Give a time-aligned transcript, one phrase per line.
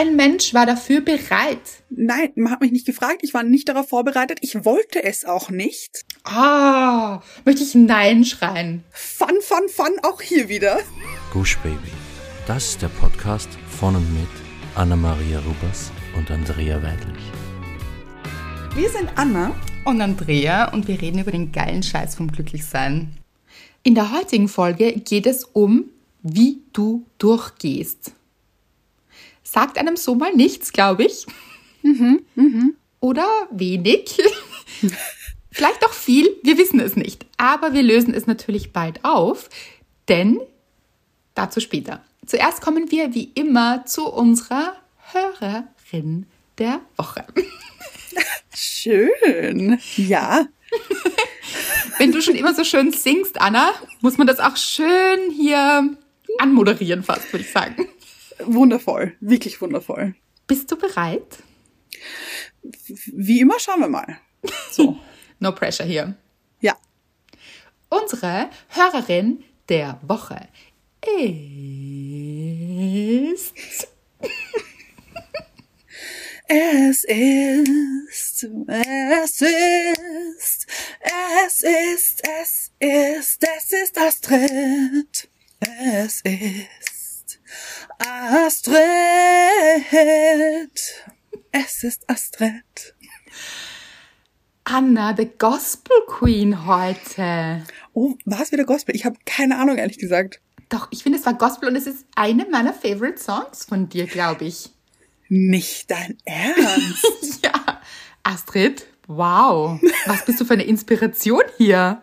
[0.00, 1.60] Kein Mensch war dafür bereit.
[1.90, 3.18] Nein, man hat mich nicht gefragt.
[3.20, 4.38] Ich war nicht darauf vorbereitet.
[4.40, 6.06] Ich wollte es auch nicht.
[6.24, 8.82] Ah, möchte ich Nein schreien.
[8.92, 10.78] Fun, fun, fun, auch hier wieder.
[11.34, 11.90] Gush Baby.
[12.46, 14.30] Das ist der Podcast von und mit
[14.74, 17.22] Anna-Maria Rubers und Andrea Weidlich.
[18.74, 19.54] Wir sind Anna.
[19.84, 23.18] Und Andrea und wir reden über den geilen Scheiß vom Glücklichsein.
[23.82, 25.90] In der heutigen Folge geht es um,
[26.22, 28.14] wie du durchgehst.
[29.50, 31.26] Sagt einem so mal nichts, glaube ich.
[31.82, 32.76] Mhm, mhm.
[33.00, 34.16] Oder wenig.
[35.50, 37.26] Vielleicht auch viel, wir wissen es nicht.
[37.36, 39.50] Aber wir lösen es natürlich bald auf,
[40.08, 40.38] denn
[41.34, 42.04] dazu später.
[42.24, 44.76] Zuerst kommen wir wie immer zu unserer
[45.10, 46.26] Hörerin
[46.58, 47.24] der Woche.
[48.54, 49.80] Schön.
[49.96, 50.46] Ja.
[51.98, 55.96] Wenn du schon immer so schön singst, Anna, muss man das auch schön hier
[56.38, 57.88] anmoderieren, fast, würde ich sagen.
[58.44, 59.16] Wundervoll.
[59.20, 60.14] Wirklich wundervoll.
[60.46, 61.42] Bist du bereit?
[63.12, 64.18] Wie immer schauen wir mal.
[64.70, 64.96] So.
[65.42, 66.16] No pressure hier.
[66.60, 66.76] Ja.
[67.88, 70.48] Unsere Hörerin der Woche
[71.00, 71.14] ist.
[76.52, 78.56] Es ist, es ist,
[81.00, 85.28] es ist, es ist, es ist Astrid.
[85.60, 86.99] Es ist
[88.00, 88.72] Astrid.
[91.52, 92.94] Es ist Astrid.
[94.64, 97.62] Anna, the Gospel Queen heute.
[97.92, 98.96] Oh, war es wieder Gospel?
[98.96, 100.40] Ich habe keine Ahnung, ehrlich gesagt.
[100.70, 104.06] Doch, ich finde, es war Gospel und es ist eine meiner Favorite Songs von dir,
[104.06, 104.70] glaube ich.
[105.28, 107.42] Nicht dein Ernst.
[107.44, 107.82] ja.
[108.22, 109.78] Astrid, wow.
[110.06, 112.00] Was bist du für eine Inspiration hier?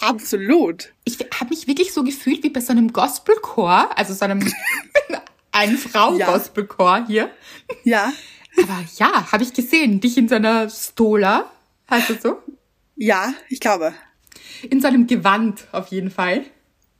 [0.00, 0.92] Absolut.
[1.04, 4.40] Ich habe mich wirklich so gefühlt wie bei so einem Gospelchor, also so einem
[5.52, 6.30] ein Frau Ja.
[6.32, 7.30] Gospelchor hier.
[7.84, 8.12] Ja,
[8.56, 11.50] Aber ja, habe ich gesehen, dich in so einer Stola,
[11.90, 12.38] heißt das so?
[12.96, 13.94] ja, ich glaube.
[14.70, 16.44] In so einem Gewand auf jeden Fall.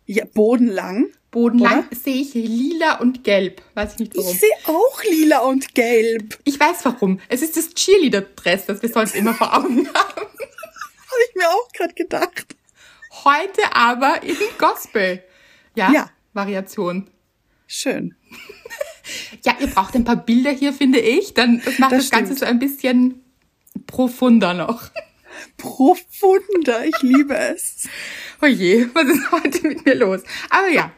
[0.06, 1.06] Ja, bodenlang.
[1.30, 3.60] Bodenlang sehe ich lila und gelb.
[3.74, 4.30] Weiß ich nicht warum.
[4.32, 6.38] Ich sehe auch lila und gelb.
[6.44, 7.20] Ich weiß warum.
[7.28, 9.96] Es ist das Cheerleader-Dress, das wir sonst immer vor Augen haben.
[10.16, 12.56] Habe ich mir auch gerade gedacht.
[13.24, 15.22] Heute aber in Gospel.
[15.74, 16.10] Ja, Ja.
[16.32, 17.10] Variation.
[17.66, 18.14] Schön.
[19.42, 21.32] Ja, ihr braucht ein paar Bilder hier, finde ich.
[21.32, 23.24] Dann das macht das, Das Ganze so ein bisschen
[23.86, 24.90] profunder noch.
[25.56, 27.88] Profunder, ich liebe es.
[28.42, 30.20] Oh je, was ist heute mit mir los?
[30.50, 30.92] Aber ja.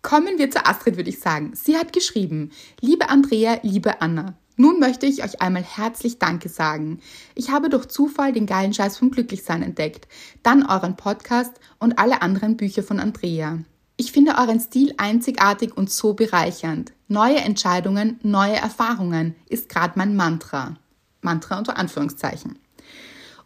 [0.00, 1.50] Kommen wir zu Astrid, würde ich sagen.
[1.54, 4.38] Sie hat geschrieben, liebe Andrea, liebe Anna.
[4.60, 6.98] Nun möchte ich euch einmal herzlich Danke sagen.
[7.36, 10.08] Ich habe durch Zufall den geilen Scheiß vom Glücklichsein entdeckt,
[10.42, 13.60] dann euren Podcast und alle anderen Bücher von Andrea.
[13.96, 16.92] Ich finde euren Stil einzigartig und so bereichernd.
[17.06, 20.76] Neue Entscheidungen, neue Erfahrungen ist gerade mein Mantra.
[21.20, 22.58] Mantra unter Anführungszeichen.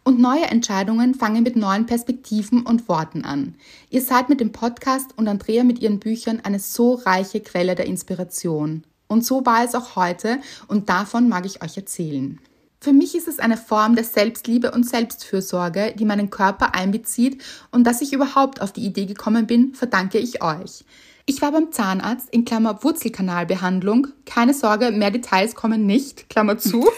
[0.03, 3.53] Und neue Entscheidungen fangen mit neuen Perspektiven und Worten an.
[3.91, 7.85] Ihr seid mit dem Podcast und Andrea mit ihren Büchern eine so reiche Quelle der
[7.85, 8.83] Inspiration.
[9.13, 12.39] Und so war es auch heute und davon mag ich euch erzählen.
[12.81, 17.83] Für mich ist es eine Form der Selbstliebe und Selbstfürsorge, die meinen Körper einbezieht und
[17.85, 20.83] dass ich überhaupt auf die Idee gekommen bin, verdanke ich euch.
[21.27, 24.07] Ich war beim Zahnarzt in Klammer Wurzelkanalbehandlung.
[24.25, 26.89] Keine Sorge, mehr Details kommen nicht, Klammer zu.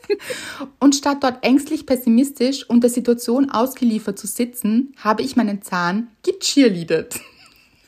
[0.80, 6.08] Und statt dort ängstlich pessimistisch und der Situation ausgeliefert zu sitzen, habe ich meinen Zahn
[6.22, 7.20] gecheerleadet.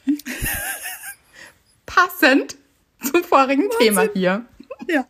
[1.86, 2.56] Passend
[3.12, 4.46] zum vorigen Thema hier.
[4.88, 5.06] Ja.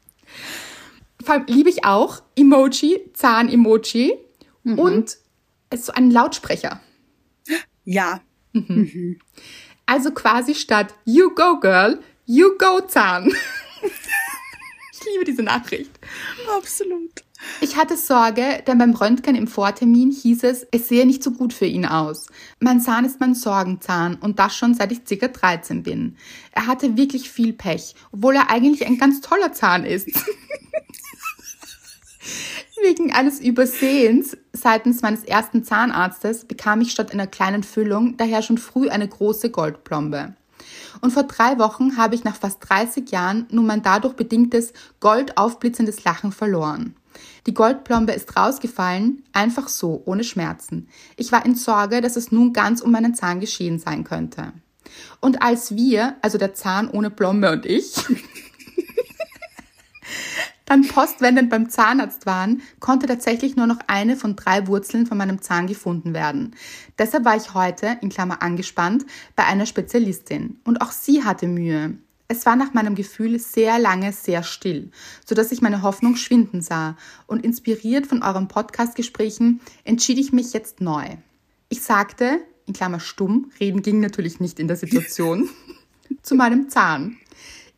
[1.22, 4.18] Vor allem liebe ich auch Emoji, Zahn-Emoji
[4.64, 5.18] und
[5.70, 6.80] es ist so ein Lautsprecher.
[7.84, 8.20] Ja.
[9.86, 13.26] Also quasi statt You go girl, you go Zahn.
[14.92, 15.90] ich liebe diese Nachricht.
[16.56, 17.24] Absolut.
[17.60, 21.52] Ich hatte Sorge, denn beim Röntgen im Vortermin hieß es, es sehe nicht so gut
[21.52, 22.26] für ihn aus.
[22.58, 26.16] Mein Zahn ist mein Sorgenzahn und das schon seit ich circa 13 bin.
[26.52, 30.08] Er hatte wirklich viel Pech, obwohl er eigentlich ein ganz toller Zahn ist.
[32.82, 38.56] Wegen eines Übersehens seitens meines ersten Zahnarztes bekam ich statt einer kleinen Füllung daher schon
[38.56, 40.34] früh eine große Goldplombe.
[41.02, 46.04] Und vor drei Wochen habe ich nach fast 30 Jahren nun mein dadurch bedingtes goldaufblitzendes
[46.04, 46.96] Lachen verloren.
[47.46, 50.88] Die Goldplombe ist rausgefallen, einfach so, ohne Schmerzen.
[51.16, 54.52] Ich war in Sorge, dass es nun ganz um meinen Zahn geschehen sein könnte.
[55.20, 57.94] Und als wir, also der Zahn ohne Plombe und ich,
[60.66, 65.43] dann postwendend beim Zahnarzt waren, konnte tatsächlich nur noch eine von drei Wurzeln von meinem
[65.43, 66.54] Zahn gefunden werden.
[66.98, 69.04] Deshalb war ich heute, in Klammer angespannt,
[69.34, 70.60] bei einer Spezialistin.
[70.64, 71.98] Und auch sie hatte Mühe.
[72.31, 74.93] Es war nach meinem Gefühl sehr lange sehr still,
[75.27, 76.97] so dass ich meine Hoffnung schwinden sah
[77.27, 81.17] und inspiriert von euren Podcastgesprächen entschied ich mich jetzt neu.
[81.71, 85.49] Ich sagte, in Klammer stumm, reden ging natürlich nicht in der Situation,
[86.23, 87.17] zu meinem Zahn.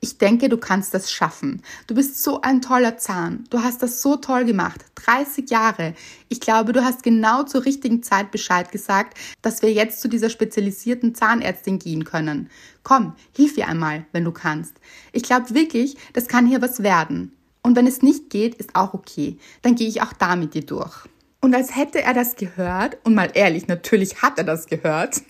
[0.04, 1.62] Ich denke, du kannst das schaffen.
[1.86, 3.44] Du bist so ein toller Zahn.
[3.50, 4.84] Du hast das so toll gemacht.
[4.96, 5.94] 30 Jahre.
[6.28, 10.28] Ich glaube, du hast genau zur richtigen Zeit Bescheid gesagt, dass wir jetzt zu dieser
[10.28, 12.50] spezialisierten Zahnärztin gehen können.
[12.82, 14.74] Komm, hilf ihr einmal, wenn du kannst.
[15.12, 17.36] Ich glaube wirklich, das kann hier was werden.
[17.62, 19.38] Und wenn es nicht geht, ist auch okay.
[19.62, 20.96] Dann gehe ich auch da mit dir durch.
[21.40, 25.22] Und als hätte er das gehört, und mal ehrlich, natürlich hat er das gehört,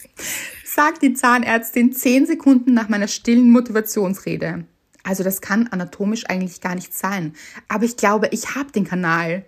[0.75, 4.65] sagt die Zahnärztin zehn Sekunden nach meiner stillen Motivationsrede.
[5.03, 7.35] Also das kann anatomisch eigentlich gar nicht sein.
[7.69, 9.45] Aber ich glaube, ich habe den Kanal.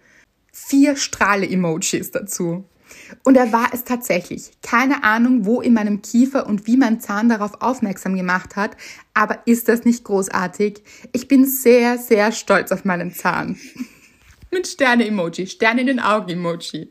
[0.52, 2.64] Vier Strahle-Emojis dazu.
[3.24, 4.52] Und er war es tatsächlich.
[4.62, 8.76] Keine Ahnung, wo in meinem Kiefer und wie mein Zahn darauf aufmerksam gemacht hat.
[9.14, 10.82] Aber ist das nicht großartig?
[11.12, 13.58] Ich bin sehr, sehr stolz auf meinen Zahn.
[14.50, 16.90] Mit Sterne-Emoji, Sterne in den Augen-Emoji.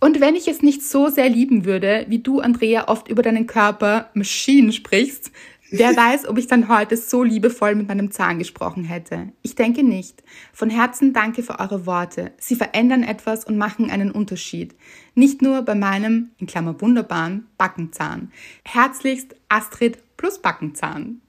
[0.00, 3.46] Und wenn ich es nicht so sehr lieben würde, wie du, Andrea, oft über deinen
[3.46, 5.30] Körper Maschinen sprichst,
[5.70, 9.28] wer weiß, ob ich dann heute so liebevoll mit meinem Zahn gesprochen hätte.
[9.42, 10.22] Ich denke nicht.
[10.54, 12.32] Von Herzen danke für eure Worte.
[12.38, 14.74] Sie verändern etwas und machen einen Unterschied.
[15.14, 18.32] Nicht nur bei meinem, in Klammer wunderbaren, Backenzahn.
[18.64, 21.20] Herzlichst Astrid plus Backenzahn.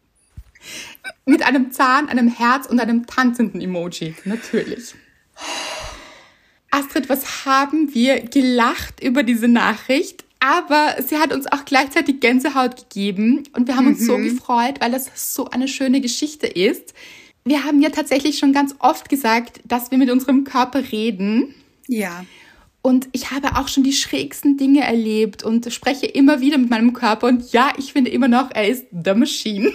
[1.26, 4.16] Mit einem Zahn, einem Herz und einem tanzenden Emoji.
[4.24, 4.96] Natürlich.
[6.92, 10.26] Astrid, was haben wir gelacht über diese Nachricht?
[10.42, 14.92] Aber sie hat uns auch gleichzeitig Gänsehaut gegeben und wir haben uns so gefreut, weil
[14.92, 16.94] das so eine schöne Geschichte ist.
[17.46, 21.56] Wir haben ja tatsächlich schon ganz oft gesagt, dass wir mit unserem Körper reden.
[21.88, 22.26] Ja.
[22.82, 26.92] Und ich habe auch schon die schrägsten Dinge erlebt und spreche immer wieder mit meinem
[26.92, 27.28] Körper.
[27.28, 29.72] Und ja, ich finde immer noch, er ist the Machine.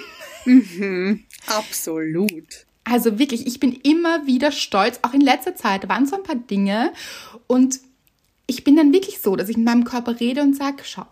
[1.47, 2.66] Absolut.
[2.89, 5.01] Also wirklich, ich bin immer wieder stolz.
[5.03, 6.93] Auch in letzter Zeit waren so ein paar Dinge.
[7.49, 7.81] Und
[8.47, 11.05] ich bin dann wirklich so, dass ich mit meinem Körper rede und sage, schau,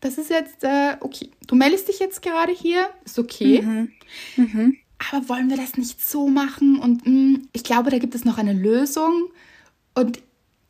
[0.00, 1.30] das ist jetzt äh, okay.
[1.46, 3.62] Du meldest dich jetzt gerade hier, ist okay.
[5.10, 6.80] Aber wollen wir das nicht so machen?
[6.80, 9.30] Und mh, ich glaube, da gibt es noch eine Lösung.
[9.94, 10.20] Und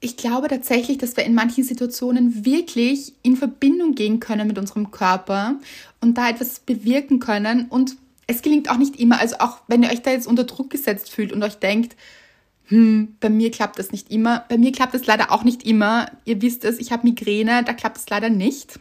[0.00, 4.90] ich glaube tatsächlich, dass wir in manchen Situationen wirklich in Verbindung gehen können mit unserem
[4.90, 5.58] Körper
[6.02, 7.66] und da etwas bewirken können.
[7.70, 7.96] Und
[8.31, 9.21] es gelingt auch nicht immer.
[9.21, 11.97] Also auch wenn ihr euch da jetzt unter Druck gesetzt fühlt und euch denkt,
[12.67, 14.44] hm, bei mir klappt das nicht immer.
[14.49, 16.11] Bei mir klappt es leider auch nicht immer.
[16.25, 18.79] Ihr wisst es, ich habe Migräne, da klappt es leider nicht.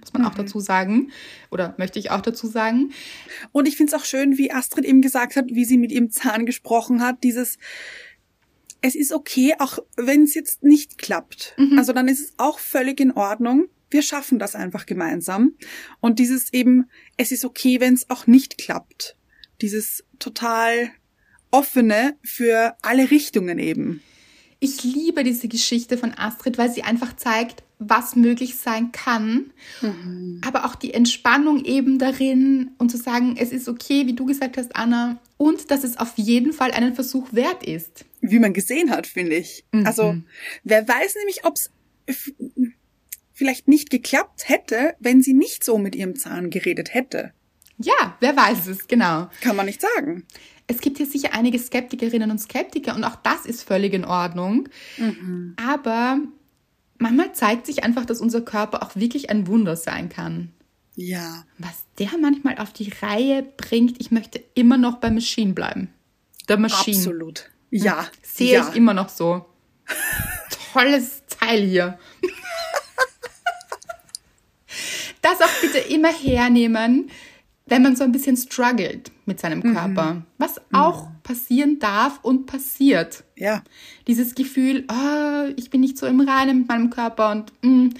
[0.00, 1.12] Muss man auch dazu sagen.
[1.50, 2.92] Oder möchte ich auch dazu sagen.
[3.52, 6.10] Und ich finde es auch schön, wie Astrid eben gesagt hat, wie sie mit ihrem
[6.10, 7.58] Zahn gesprochen hat, dieses,
[8.80, 11.54] es ist okay, auch wenn es jetzt nicht klappt.
[11.76, 13.66] Also dann ist es auch völlig in Ordnung.
[13.92, 15.54] Wir schaffen das einfach gemeinsam.
[16.00, 16.86] Und dieses eben,
[17.16, 19.16] es ist okay, wenn es auch nicht klappt.
[19.60, 20.90] Dieses total
[21.50, 24.02] offene für alle Richtungen eben.
[24.60, 29.52] Ich liebe diese Geschichte von Astrid, weil sie einfach zeigt, was möglich sein kann.
[30.46, 34.56] Aber auch die Entspannung eben darin und zu sagen, es ist okay, wie du gesagt
[34.56, 38.04] hast, Anna, und dass es auf jeden Fall einen Versuch wert ist.
[38.20, 39.64] Wie man gesehen hat, finde ich.
[39.84, 40.16] Also,
[40.62, 41.70] wer weiß nämlich, ob es
[43.32, 47.32] vielleicht nicht geklappt hätte, wenn sie nicht so mit ihrem Zahn geredet hätte.
[47.78, 49.28] Ja, wer weiß es, genau.
[49.40, 50.26] Kann man nicht sagen.
[50.66, 54.68] Es gibt hier sicher einige Skeptikerinnen und Skeptiker und auch das ist völlig in Ordnung.
[55.56, 56.20] Aber
[56.98, 60.52] manchmal zeigt sich einfach, dass unser Körper auch wirklich ein Wunder sein kann.
[60.94, 61.44] Ja.
[61.58, 65.88] Was der manchmal auf die Reihe bringt, ich möchte immer noch bei Machine bleiben.
[66.48, 66.96] Der Machine.
[66.96, 67.50] Absolut.
[67.70, 68.06] Ja.
[68.22, 68.68] Sehe ja.
[68.68, 69.46] ich immer noch so.
[70.72, 71.98] Tolles Teil hier.
[75.22, 77.10] Das auch bitte immer hernehmen,
[77.66, 80.22] wenn man so ein bisschen struggelt mit seinem Körper.
[80.38, 83.24] Was auch passieren darf und passiert.
[83.36, 83.62] Ja.
[84.08, 87.90] Dieses Gefühl, ah, ich bin nicht so im Reinen mit meinem Körper und mm,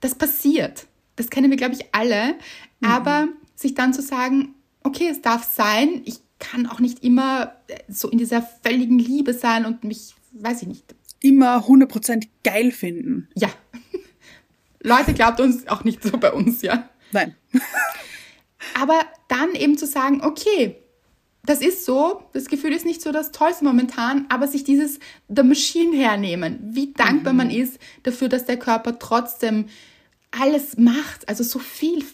[0.00, 0.86] das passiert.
[1.16, 2.36] Das kennen wir, glaube ich, alle.
[2.80, 4.54] Aber sich dann zu sagen,
[4.84, 9.34] okay, es darf sein, ich kann auch nicht immer äh, so in dieser völligen Liebe
[9.34, 13.28] sein und mich, weiß ich nicht, Immer 100% geil finden.
[13.34, 13.48] ja.
[14.82, 16.88] Leute, glaubt uns auch nicht so bei uns, ja.
[17.12, 17.34] Nein.
[18.74, 20.76] Aber dann eben zu sagen, okay,
[21.44, 24.98] das ist so, das Gefühl ist nicht so das Tollste momentan, aber sich dieses
[25.34, 29.66] The Machine hernehmen, wie dankbar man ist dafür, dass der Körper trotzdem
[30.30, 32.04] alles macht, also so viel,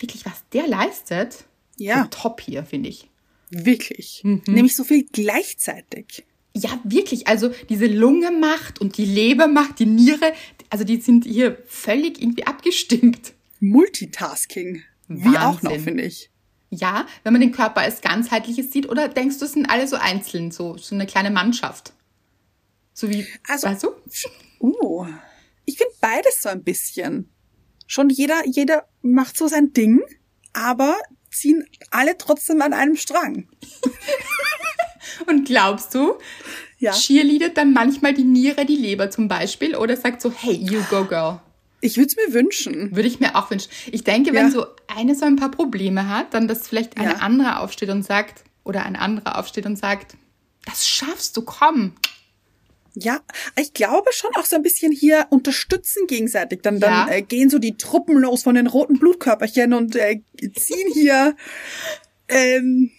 [0.00, 1.44] wirklich was der leistet,
[1.76, 2.02] Ja.
[2.02, 3.08] so top hier, finde ich.
[3.50, 4.22] Wirklich.
[4.24, 6.24] Nämlich so viel gleichzeitig.
[6.56, 10.32] Ja, wirklich, also diese Lunge macht und die Leber macht, die Niere,
[10.76, 13.32] also die sind hier völlig irgendwie abgestimmt.
[13.60, 14.82] Multitasking.
[15.08, 15.84] Wie auch noch, Wahnsinn.
[15.84, 16.30] finde ich.
[16.68, 19.96] Ja, wenn man den Körper als ganzheitliches sieht, oder denkst du, es sind alle so
[19.96, 21.94] einzeln, so, so eine kleine Mannschaft?
[22.92, 23.88] So wie, Also- weißt du?
[24.60, 25.06] Uh,
[25.64, 27.30] ich finde beides so ein bisschen.
[27.86, 30.02] Schon jeder, jeder macht so sein Ding,
[30.52, 30.94] aber
[31.30, 33.48] ziehen alle trotzdem an einem Strang.
[35.26, 36.14] Und glaubst du,
[36.78, 36.92] Ja.
[36.92, 41.04] cheerleadet dann manchmal die Niere die Leber zum Beispiel oder sagt so, hey, you go
[41.04, 41.40] girl?
[41.80, 42.94] Ich würde es mir wünschen.
[42.96, 43.70] Würde ich mir auch wünschen.
[43.92, 44.50] Ich denke, wenn Ja.
[44.50, 47.16] so eine so ein paar Probleme hat, dann dass vielleicht eine Ja.
[47.18, 50.16] andere aufsteht und sagt, oder ein anderer aufsteht und sagt,
[50.64, 51.94] das schaffst du, komm.
[52.98, 53.20] Ja,
[53.60, 56.62] ich glaube schon auch so ein bisschen hier unterstützen gegenseitig.
[56.62, 57.14] Dann, dann Ja.
[57.14, 60.22] äh, gehen so die Truppen los von den roten Blutkörperchen und äh,
[60.56, 61.36] ziehen hier
[62.28, 62.90] ähm,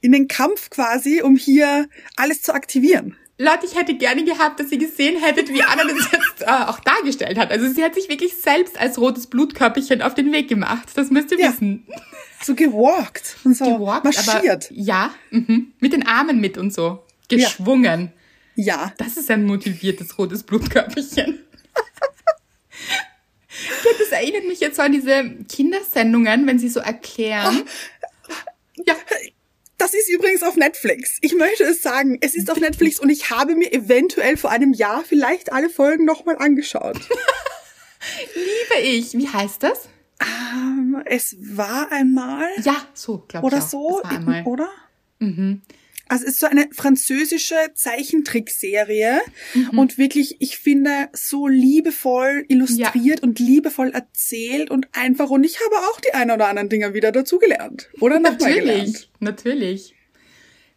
[0.00, 3.16] in den Kampf quasi, um hier alles zu aktivieren.
[3.38, 6.80] Leute, ich hätte gerne gehabt, dass ihr gesehen hättet, wie Anna das jetzt äh, auch
[6.80, 7.50] dargestellt hat.
[7.50, 10.88] Also sie hat sich wirklich selbst als rotes Blutkörperchen auf den Weg gemacht.
[10.94, 11.52] Das müsst ihr Ja.
[11.52, 11.86] wissen.
[12.42, 14.66] So gewalkt und so Gewalkt, marschiert.
[14.70, 15.72] Aber, ja, mhm.
[15.80, 17.04] mit den Armen mit und so.
[17.28, 18.12] Geschwungen.
[18.54, 18.92] Ja.
[18.96, 21.40] Das ist ein motiviertes rotes Blutkörperchen.
[23.84, 27.62] Ja, das erinnert mich jetzt so an diese Kindersendungen, wenn sie so erklären.
[28.86, 28.94] Ja,
[29.78, 31.18] Das ist übrigens auf Netflix.
[31.20, 34.72] Ich möchte es sagen, es ist auf Netflix und ich habe mir eventuell vor einem
[34.72, 36.98] Jahr vielleicht alle Folgen nochmal angeschaut.
[38.34, 39.12] liebe ich.
[39.14, 39.88] Wie heißt das?
[40.22, 43.52] ähm, es war einmal Ja, so, glaube ich.
[43.52, 43.68] oder auch.
[43.68, 44.42] so, Das war einmal.
[44.44, 44.68] oder?
[46.08, 49.20] Also es ist so eine französische Zeichentrickserie
[49.54, 49.78] Mhm.
[49.78, 55.30] und wirklich, ich finde, so liebevoll illustriert und liebevoll erzählt und einfach.
[55.30, 57.88] Und ich habe auch die ein oder anderen Dinger wieder dazugelernt.
[58.00, 58.66] Oder nochmal gelernt.
[58.66, 59.94] Natürlich, natürlich.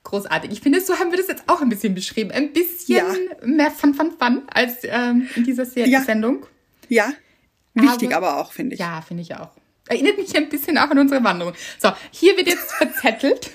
[0.03, 0.51] Großartig.
[0.51, 2.31] Ich finde, so haben wir das jetzt auch ein bisschen beschrieben.
[2.31, 3.05] Ein bisschen Ja.
[3.45, 6.01] mehr Fun, Fun, Fun als ähm, in dieser Se Ja.
[6.01, 6.45] Sendung.
[6.87, 7.13] Ja,
[7.75, 8.79] wichtig Aber- aber, auch, finde ich.
[8.79, 9.51] Ja, finde ich auch.
[9.87, 11.53] Erinnert mich ein bisschen auch an unsere Wanderung.
[11.79, 13.51] So, hier wird jetzt verzettelt.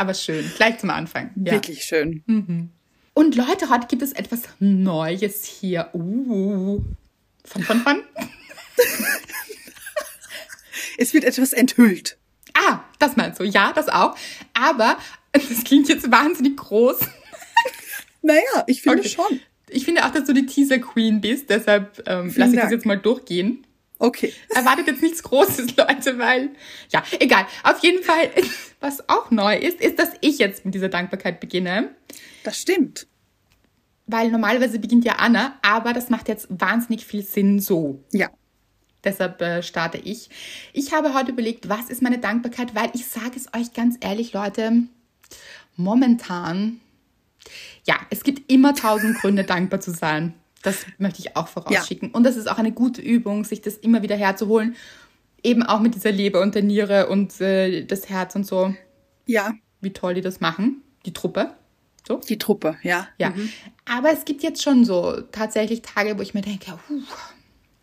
[0.00, 1.30] Aber schön, gleich zum Anfang.
[1.36, 1.52] Ja.
[1.52, 2.70] Wirklich schön.
[3.12, 5.90] Und Leute, heute gibt es etwas Neues hier.
[5.92, 6.80] Uh.
[7.44, 8.02] Fun, fun, fun.
[10.96, 12.16] Es wird etwas enthüllt.
[12.54, 13.44] Ah, das meinst du.
[13.44, 14.16] Ja, das auch.
[14.54, 14.98] Aber
[15.32, 16.98] das klingt jetzt wahnsinnig groß.
[18.22, 19.08] Naja, ich finde Okay.
[19.08, 19.40] schon.
[19.70, 22.72] Ich finde auch, dass du die Teaser-Queen bist, deshalb ähm, lasse ich das Dank.
[22.72, 23.66] jetzt mal durchgehen.
[23.98, 24.34] Okay.
[24.54, 26.50] Erwartet jetzt nichts Großes, Leute, weil,
[26.90, 27.46] ja, egal.
[27.62, 28.30] Auf jeden Fall,
[28.80, 31.94] was auch neu ist, ist, dass ich jetzt mit dieser Dankbarkeit beginne.
[32.44, 33.06] Das stimmt.
[34.06, 38.02] Weil normalerweise beginnt ja Anna, aber das macht jetzt wahnsinnig viel Sinn so.
[38.12, 38.30] Ja.
[39.04, 40.28] Deshalb äh, starte ich.
[40.72, 44.32] Ich habe heute überlegt, was ist meine Dankbarkeit, weil ich sage es euch ganz ehrlich,
[44.32, 44.82] Leute,
[45.76, 46.80] momentan,
[47.84, 50.34] ja, es gibt immer tausend Gründe, dankbar zu sein.
[50.62, 52.10] Das möchte ich auch vorausschicken.
[52.10, 54.76] Und das ist auch eine gute Übung, sich das immer wieder herzuholen.
[55.42, 58.74] Eben auch mit dieser Leber und der Niere und äh, das Herz und so.
[59.26, 59.52] Ja.
[59.80, 60.82] Wie toll die das machen.
[61.06, 61.54] Die Truppe.
[62.06, 62.16] So.
[62.16, 63.08] Die Truppe, ja.
[63.18, 63.32] Ja,
[63.84, 67.02] aber es gibt jetzt schon so tatsächlich Tage, wo ich mir denke, huh,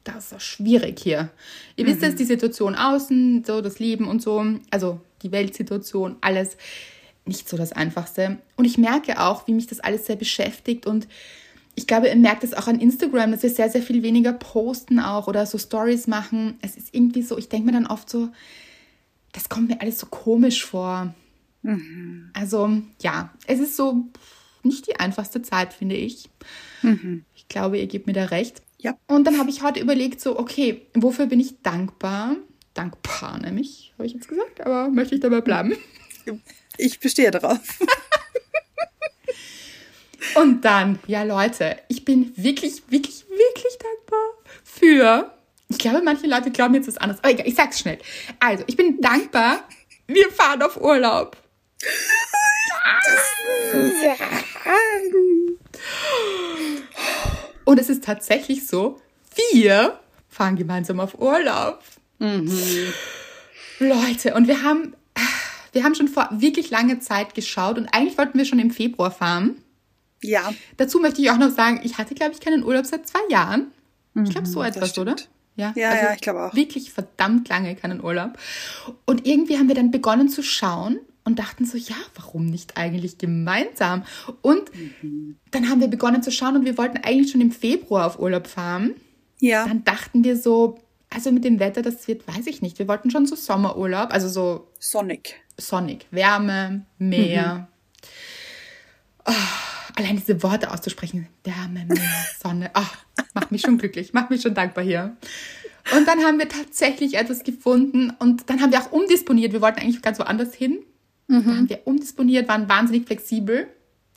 [0.03, 1.29] das ist doch schwierig hier.
[1.75, 6.57] Ihr wisst es, die Situation außen, so das Leben und so, also die Weltsituation, alles
[7.25, 8.37] nicht so das Einfachste.
[8.55, 11.07] Und ich merke auch, wie mich das alles sehr beschäftigt und
[11.77, 14.99] ich glaube, ihr merkt es auch an Instagram, dass wir sehr, sehr viel weniger posten
[14.99, 16.57] auch oder so Stories machen.
[16.63, 18.29] Es ist irgendwie so, ich denke mir dann oft so,
[19.31, 21.13] das kommt mir alles so komisch vor.
[22.33, 24.07] Also ja, es ist so
[24.63, 26.31] nicht die einfachste Zeit, finde ich.
[27.35, 28.63] Ich glaube, ihr gebt mir da recht.
[28.79, 28.97] Ja.
[29.05, 32.37] Und dann habe ich heute überlegt, so, okay, wofür bin ich dankbar?
[32.73, 35.73] Dankbar nämlich, habe ich jetzt gesagt, aber möchte ich dabei bleiben.
[36.77, 37.79] Ich bestehe darauf.
[40.35, 44.29] Und dann, ja Leute, ich bin wirklich, wirklich, wirklich dankbar
[44.63, 45.31] für.
[45.69, 47.23] Ich glaube, manche Leute glauben jetzt was anderes.
[47.23, 47.99] Aber egal, ich sag's schnell.
[48.39, 49.67] Also, ich bin dankbar,
[50.07, 51.35] wir fahren auf Urlaub.
[57.65, 59.01] Und es ist tatsächlich so,
[59.51, 61.83] wir fahren gemeinsam auf Urlaub.
[63.79, 64.95] Leute, und wir haben,
[65.73, 69.11] wir haben schon vor wirklich langer Zeit geschaut und eigentlich wollten wir schon im Februar
[69.11, 69.61] fahren.
[70.23, 70.53] Ja.
[70.77, 73.71] Dazu möchte ich auch noch sagen, ich hatte, glaube ich, keinen Urlaub seit zwei Jahren.
[74.23, 75.15] Ich glaube, so etwas, oder?
[75.55, 76.55] Ja, Ja, ja, ich glaube auch.
[76.55, 78.37] Wirklich verdammt lange keinen Urlaub.
[79.05, 83.17] Und irgendwie haben wir dann begonnen zu schauen und dachten so, ja, warum nicht eigentlich
[83.17, 84.03] gemeinsam?
[84.41, 84.71] Und
[85.51, 88.47] dann haben wir begonnen zu schauen und wir wollten eigentlich schon im Februar auf Urlaub
[88.47, 88.95] fahren.
[89.39, 89.67] Ja.
[89.67, 92.79] Dann dachten wir so, also mit dem Wetter, das wird, weiß ich nicht.
[92.79, 95.35] Wir wollten schon so Sommerurlaub, also so Sonic.
[95.57, 97.67] sonnig, Wärme, Meer.
[99.25, 99.33] Oh,
[99.97, 104.53] allein diese Worte auszusprechen, Wärme, Meer, Sonne, oh, macht mich schon glücklich, macht mich schon
[104.53, 105.17] dankbar hier.
[105.95, 109.53] Und dann haben wir tatsächlich etwas gefunden und dann haben wir auch umdisponiert.
[109.53, 110.79] Wir wollten eigentlich ganz woanders hin.
[111.27, 111.43] Mhm.
[111.43, 113.67] Dann haben wir umdisponiert, waren wahnsinnig flexibel.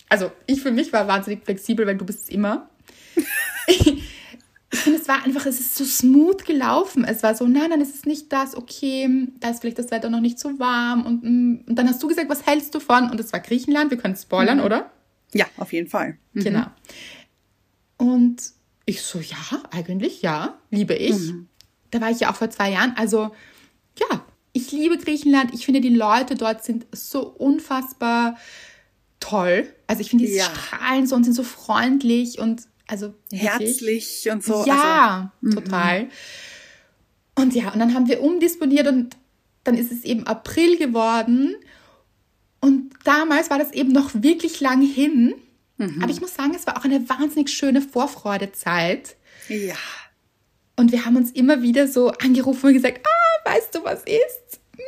[0.09, 2.69] Also ich für mich war wahnsinnig flexibel, weil du bist es immer.
[3.67, 4.03] ich
[4.73, 7.05] finde, es war einfach, es ist so smooth gelaufen.
[7.05, 10.11] Es war so, nein, nein, es ist nicht das, okay, da ist vielleicht das Wetter
[10.11, 11.07] noch nicht so warm.
[11.07, 13.11] Und, mm, und dann hast du gesagt, was hältst du von?
[13.11, 14.65] Und es war Griechenland, wir können spoilern, mhm.
[14.65, 14.91] oder?
[15.35, 16.19] Ja, auf jeden Fall.
[16.33, 16.45] Mhm.
[16.45, 16.67] Genau.
[17.97, 18.43] Und
[18.87, 21.19] ich so, ja, eigentlich ja, liebe ich.
[21.19, 21.49] Mhm.
[21.91, 22.95] Da war ich ja auch vor zwei Jahren.
[22.97, 23.31] Also
[23.99, 25.55] ja, ich liebe Griechenland.
[25.55, 28.37] Ich finde, die Leute dort sind so unfassbar
[29.21, 29.73] toll.
[29.87, 30.45] Also ich finde, die ja.
[30.45, 34.65] strahlen so und sind so freundlich und also herzlich und so.
[34.67, 36.05] Ja, also, total.
[36.05, 36.11] Mhm.
[37.37, 39.17] Und ja, und dann haben wir umdisponiert und
[39.63, 41.55] dann ist es eben April geworden.
[42.61, 45.35] Und damals war das eben noch wirklich lang hin.
[45.79, 46.03] Mhm.
[46.03, 49.17] Aber ich muss sagen, es war auch eine wahnsinnig schöne Vorfreudezeit.
[49.49, 49.77] Ja.
[50.77, 54.61] Und wir haben uns immer wieder so angerufen und gesagt, ah, weißt du, was ist?
[54.77, 54.85] Hm,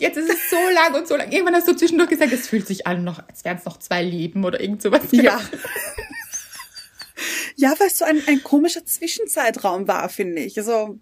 [0.00, 1.30] jetzt ist es so lang und so lang.
[1.30, 4.02] Irgendwann hast du zwischendurch gesagt, es fühlt sich an, noch, als wären es noch zwei
[4.02, 5.02] Leben oder irgend sowas.
[5.12, 5.40] Ja.
[7.56, 10.58] ja, weil es so ein, ein komischer Zwischenzeitraum war, finde ich.
[10.58, 10.98] Also,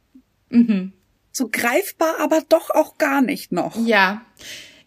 [0.50, 0.92] mhm.
[1.32, 3.76] so greifbar, aber doch auch gar nicht noch.
[3.86, 4.26] Ja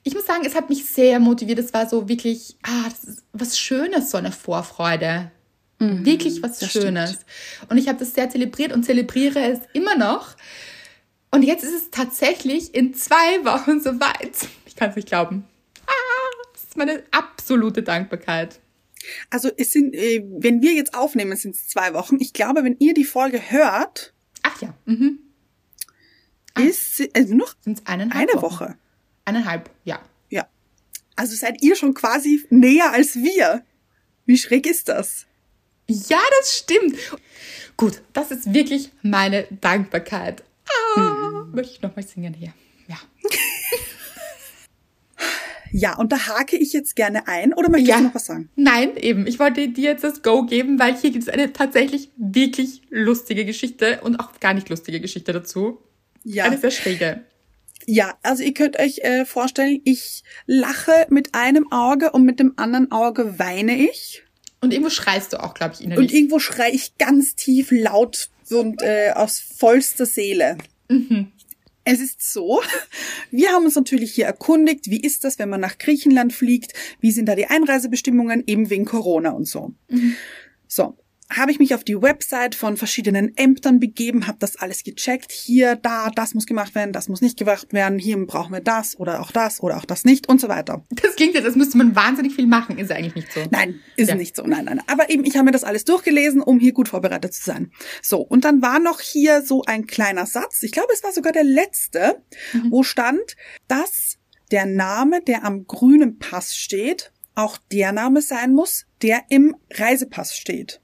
[0.03, 1.59] ich muss sagen, es hat mich sehr motiviert.
[1.59, 2.89] Es war so wirklich, ah,
[3.31, 5.31] was Schönes, so eine Vorfreude.
[5.79, 7.11] Mhm, wirklich was Schönes.
[7.11, 7.71] Stimmt.
[7.71, 10.35] Und ich habe das sehr zelebriert und zelebriere es immer noch.
[11.31, 14.47] Und jetzt ist es tatsächlich in zwei Wochen soweit.
[14.65, 15.45] Ich kann es nicht glauben.
[15.87, 15.91] Ah,
[16.53, 18.59] das ist meine absolute Dankbarkeit.
[19.29, 22.17] Also es sind, äh, wenn wir jetzt aufnehmen, sind es zwei Wochen.
[22.19, 25.19] Ich glaube, wenn ihr die Folge hört, ach ja, mhm.
[26.59, 27.55] ist also noch
[27.85, 28.41] eine Woche.
[28.41, 28.77] Woche.
[29.25, 30.01] Eineinhalb, ja.
[30.29, 30.47] Ja.
[31.15, 33.63] Also seid ihr schon quasi näher als wir.
[34.25, 35.25] Wie schräg ist das?
[35.87, 36.97] Ja, das stimmt.
[37.77, 40.43] Gut, das ist wirklich meine Dankbarkeit.
[40.95, 41.51] Ah, hm.
[41.53, 42.53] Möchte ich nochmal singen hier.
[42.87, 42.97] Ja.
[45.75, 47.97] Ja, und da hake ich jetzt gerne ein oder möchtest ja.
[47.97, 48.47] du noch was sagen?
[48.55, 49.25] Nein, eben.
[49.25, 53.43] Ich wollte dir jetzt das Go geben, weil hier gibt es eine tatsächlich wirklich lustige
[53.43, 55.81] Geschichte und auch gar nicht lustige Geschichte dazu.
[56.23, 56.43] Ja.
[56.43, 57.23] Eine sehr schräge.
[57.85, 62.53] Ja, also ihr könnt euch äh, vorstellen, ich lache mit einem Auge und mit dem
[62.57, 64.23] anderen Auge weine ich.
[64.61, 66.09] Und irgendwo schreist du auch, glaube ich, innerlich.
[66.09, 70.57] Und irgendwo schrei ich ganz tief laut und äh, aus vollster Seele.
[70.87, 71.31] Mhm.
[71.85, 72.61] Es ist so,
[73.31, 77.11] wir haben uns natürlich hier erkundigt, wie ist das, wenn man nach Griechenland fliegt, wie
[77.11, 79.73] sind da die Einreisebestimmungen, eben wegen Corona und so.
[79.89, 80.15] Mhm.
[80.67, 80.97] So,
[81.37, 85.31] habe ich mich auf die Website von verschiedenen Ämtern begeben, habe das alles gecheckt.
[85.31, 88.99] Hier, da, das muss gemacht werden, das muss nicht gemacht werden, hier brauchen wir das
[88.99, 90.83] oder auch das oder auch das nicht und so weiter.
[90.91, 93.41] Das klingt ja, das müsste man wahnsinnig viel machen, ist eigentlich nicht so.
[93.51, 94.15] Nein, ist ja.
[94.15, 94.81] nicht so, nein, nein.
[94.87, 97.71] Aber eben, ich habe mir das alles durchgelesen, um hier gut vorbereitet zu sein.
[98.01, 101.33] So, und dann war noch hier so ein kleiner Satz, ich glaube, es war sogar
[101.33, 102.71] der letzte, mhm.
[102.71, 103.35] wo stand,
[103.67, 104.17] dass
[104.51, 110.35] der Name, der am grünen Pass steht, auch der Name sein muss, der im Reisepass
[110.35, 110.82] steht.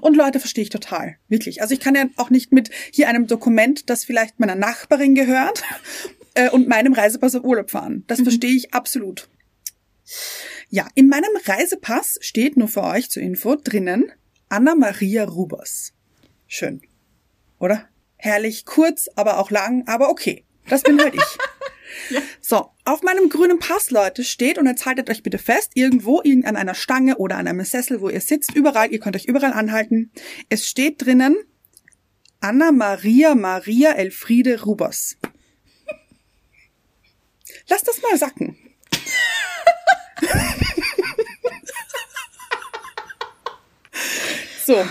[0.00, 1.16] Und Leute, verstehe ich total.
[1.28, 1.62] Wirklich.
[1.62, 5.62] Also ich kann ja auch nicht mit hier einem Dokument, das vielleicht meiner Nachbarin gehört,
[6.34, 8.04] äh, und meinem Reisepass auf Urlaub fahren.
[8.06, 8.24] Das mhm.
[8.24, 9.28] verstehe ich absolut.
[10.68, 14.12] Ja, in meinem Reisepass steht nur für euch zur Info drinnen
[14.48, 15.92] Anna Maria Rubers.
[16.46, 16.82] Schön.
[17.58, 17.88] Oder?
[18.16, 20.44] Herrlich, kurz, aber auch lang, aber okay.
[20.68, 21.20] Das bin halt ich.
[22.10, 22.20] Ja.
[22.40, 26.56] So, auf meinem grünen Pass, Leute, steht, und jetzt haltet euch bitte fest, irgendwo, an
[26.56, 30.12] einer Stange oder an einem Sessel, wo ihr sitzt, überall, ihr könnt euch überall anhalten.
[30.48, 31.36] Es steht drinnen,
[32.40, 35.16] Anna Maria Maria Elfriede Rubers.
[37.68, 38.56] Lass das mal sacken.
[44.66, 44.84] so.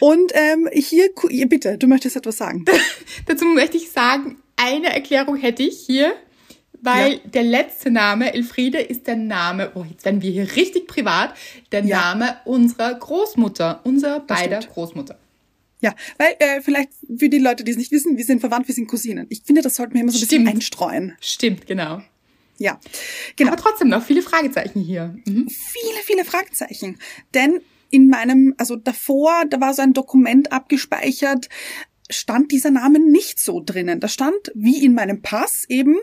[0.00, 1.10] Und ähm, hier,
[1.46, 2.64] bitte, du möchtest etwas sagen.
[3.26, 6.12] Dazu möchte ich sagen, eine Erklärung hätte ich hier,
[6.82, 7.18] weil ja.
[7.24, 11.34] der letzte Name, Elfriede, ist der Name, oh, jetzt werden wir hier richtig privat,
[11.72, 11.98] der ja.
[11.98, 15.18] Name unserer Großmutter, unserer beider Großmutter.
[15.82, 18.74] Ja, weil äh, vielleicht für die Leute, die es nicht wissen, wir sind verwandt, wir
[18.74, 19.26] sind Cousinen.
[19.30, 20.44] Ich finde, das sollten wir immer so ein Stimmt.
[20.44, 21.16] bisschen einstreuen.
[21.20, 22.02] Stimmt, genau.
[22.58, 22.78] Ja,
[23.36, 23.52] genau.
[23.52, 25.16] Aber trotzdem noch viele Fragezeichen hier.
[25.24, 25.48] Mhm.
[25.48, 26.98] Viele, viele Fragezeichen.
[27.32, 31.48] Denn in meinem, also davor, da war so ein Dokument abgespeichert,
[32.10, 34.00] stand dieser Name nicht so drinnen.
[34.00, 35.96] Da stand, wie in meinem Pass eben,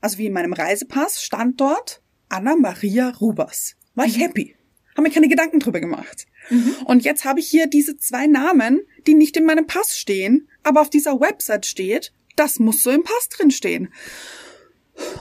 [0.00, 3.76] also wie in meinem Reisepass, stand dort Anna Maria Rubers.
[3.94, 4.22] War ich mhm.
[4.22, 4.56] happy.
[4.96, 6.26] Haben mir keine Gedanken drüber gemacht.
[6.50, 6.74] Mhm.
[6.84, 10.80] Und jetzt habe ich hier diese zwei Namen, die nicht in meinem Pass stehen, aber
[10.80, 13.92] auf dieser Website steht, das muss so im Pass drin stehen.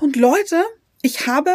[0.02, 0.64] Und Leute,
[1.02, 1.54] ich habe,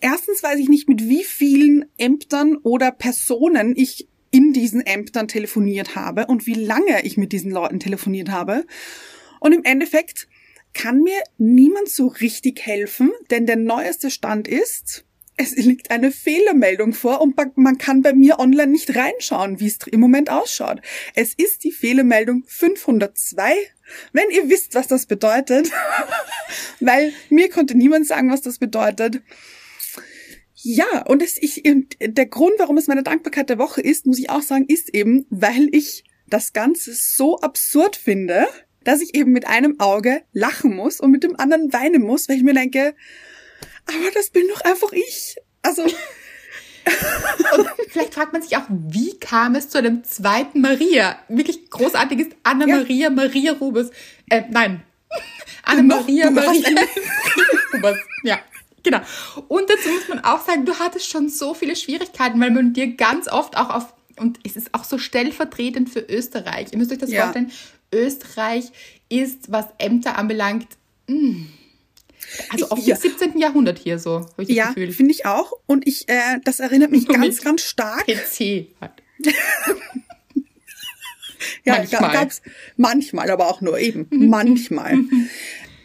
[0.00, 5.94] erstens weiß ich nicht, mit wie vielen Ämtern oder Personen ich in diesen Ämtern telefoniert
[5.94, 8.64] habe und wie lange ich mit diesen Leuten telefoniert habe.
[9.38, 10.26] Und im Endeffekt
[10.74, 15.04] kann mir niemand so richtig helfen, denn der neueste Stand ist,
[15.36, 19.78] es liegt eine Fehlermeldung vor und man kann bei mir online nicht reinschauen, wie es
[19.90, 20.80] im Moment ausschaut.
[21.14, 23.54] Es ist die Fehlermeldung 502.
[24.12, 25.70] Wenn ihr wisst, was das bedeutet,
[26.80, 29.22] weil mir konnte niemand sagen, was das bedeutet.
[30.64, 34.30] Ja, und es, ich, der Grund, warum es meine Dankbarkeit der Woche ist, muss ich
[34.30, 38.46] auch sagen, ist eben, weil ich das Ganze so absurd finde,
[38.84, 42.36] dass ich eben mit einem Auge lachen muss und mit dem anderen weinen muss, weil
[42.36, 42.94] ich mir denke,
[43.86, 45.36] aber das bin doch einfach ich.
[45.62, 45.82] Also.
[47.56, 51.16] Und vielleicht fragt man sich auch, wie kam es zu einem zweiten Maria?
[51.28, 53.10] Wirklich großartig ist Anna-Maria, ja.
[53.10, 53.90] Maria Rubers.
[54.28, 54.82] Äh, nein.
[55.62, 56.80] Anna-Maria, Maria
[57.72, 57.98] Rubers.
[58.24, 58.40] Ja,
[58.82, 59.00] genau.
[59.48, 62.94] Und dazu muss man auch sagen, du hattest schon so viele Schwierigkeiten, weil man dir
[62.94, 66.68] ganz oft auch auf, und es ist auch so stellvertretend für Österreich.
[66.72, 67.22] Ihr müsst euch das ja.
[67.22, 67.50] vorstellen.
[67.92, 68.66] Österreich
[69.08, 70.66] ist, was Ämter anbelangt,
[71.06, 71.46] mh, mm,
[72.50, 73.38] also auch im 17.
[73.38, 74.92] Jahrhundert hier so, habe ich das ja, Gefühl.
[74.92, 75.52] finde ich auch.
[75.66, 78.06] Und ich, äh, das erinnert mich Nur ganz, ganz stark.
[78.06, 79.02] PC hat.
[81.64, 82.12] ja, manchmal.
[82.12, 82.42] gab's
[82.76, 84.06] manchmal, aber auch nur eben.
[84.10, 84.28] Mhm.
[84.28, 84.98] manchmal.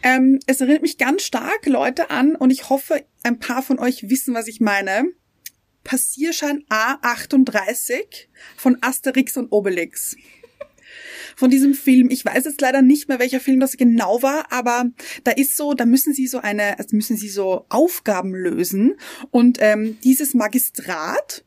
[0.02, 4.08] Ähm, es erinnert mich ganz stark Leute an und ich hoffe, ein paar von euch
[4.08, 5.04] wissen, was ich meine.
[5.84, 10.16] Passierschein A38 von Asterix und Obelix
[11.36, 12.10] von diesem Film.
[12.10, 14.90] Ich weiß jetzt leider nicht mehr, welcher Film das genau war, aber
[15.24, 18.96] da ist so, da müssen sie so eine, also müssen sie so Aufgaben lösen
[19.30, 21.44] und ähm, dieses Magistrat,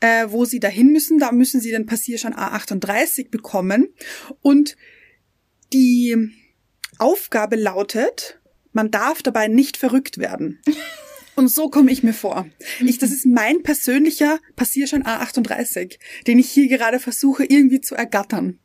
[0.00, 3.88] äh, wo sie dahin müssen, da müssen sie den Passierschein A38 bekommen
[4.40, 4.76] und
[5.72, 6.30] die
[6.98, 8.38] Aufgabe lautet,
[8.72, 10.60] man darf dabei nicht verrückt werden.
[11.36, 12.46] Und so komme ich mir vor.
[12.80, 18.58] Ich, das ist mein persönlicher Passierschein A38, den ich hier gerade versuche irgendwie zu ergattern.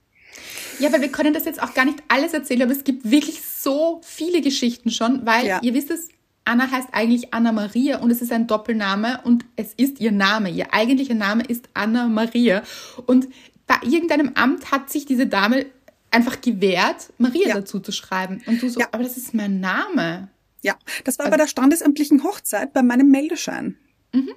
[0.80, 3.42] Ja, weil wir können das jetzt auch gar nicht alles erzählen, aber es gibt wirklich
[3.42, 5.60] so viele Geschichten schon, weil ja.
[5.62, 6.10] ihr wisst es,
[6.46, 10.50] Anna heißt eigentlich Anna Maria und es ist ein Doppelname und es ist ihr Name.
[10.50, 12.64] Ihr eigentlicher Name ist Anna Maria.
[13.06, 13.28] Und
[13.68, 15.68] bei irgendeinem Amt hat sich diese Dame
[16.12, 17.56] einfach gewährt, Maria ja.
[17.56, 18.42] dazu zu schreiben.
[18.46, 18.88] Und du so, ja.
[18.92, 20.30] aber das ist mein Name.
[20.62, 23.78] Ja, das war also, bei der standesamtlichen Hochzeit bei meinem Meldeschein.
[24.14, 24.34] Mhm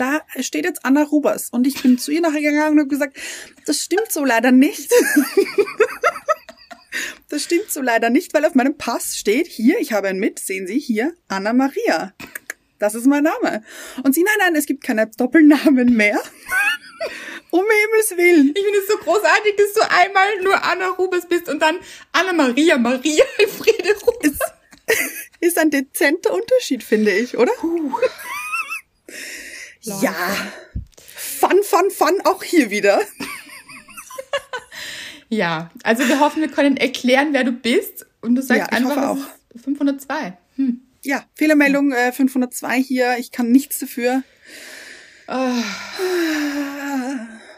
[0.00, 1.50] da steht jetzt Anna Rubers.
[1.50, 3.18] Und ich bin zu ihr nachher gegangen und habe gesagt,
[3.66, 4.90] das stimmt so leider nicht.
[7.28, 10.38] das stimmt so leider nicht, weil auf meinem Pass steht hier, ich habe ihn mit,
[10.38, 12.14] sehen Sie hier, Anna Maria.
[12.78, 13.62] Das ist mein Name.
[14.02, 16.18] Und sie, nein, nein, es gibt keine Doppelnamen mehr.
[17.50, 18.52] um Himmels Willen.
[18.54, 21.78] Ich finde es so großartig, dass du einmal nur Anna Rubers bist und dann
[22.12, 24.32] Anna Maria Maria Elfriede Rubers.
[24.32, 24.42] Ist,
[25.40, 27.52] ist ein dezenter Unterschied, finde ich, oder?
[27.58, 27.98] Puh.
[29.82, 30.14] Ja.
[31.16, 33.00] Fun, fun, fun, auch hier wieder.
[35.28, 38.06] ja, also wir hoffen, wir können erklären, wer du bist.
[38.20, 39.18] Und du sagst ja, einfach auch.
[39.62, 40.36] 502.
[40.56, 40.82] Hm.
[41.02, 43.16] Ja, Fehlermeldung äh, 502 hier.
[43.18, 44.22] Ich kann nichts dafür.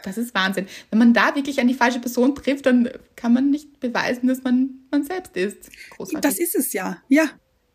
[0.03, 0.67] Das ist Wahnsinn.
[0.89, 4.43] Wenn man da wirklich an die falsche Person trifft, dann kann man nicht beweisen, dass
[4.43, 5.69] man man selbst ist.
[5.91, 6.21] Großartig.
[6.21, 7.01] Das ist es ja.
[7.09, 7.29] Ja.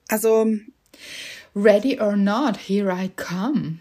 [0.09, 0.47] Also.
[1.55, 3.79] Ready or not, here I come.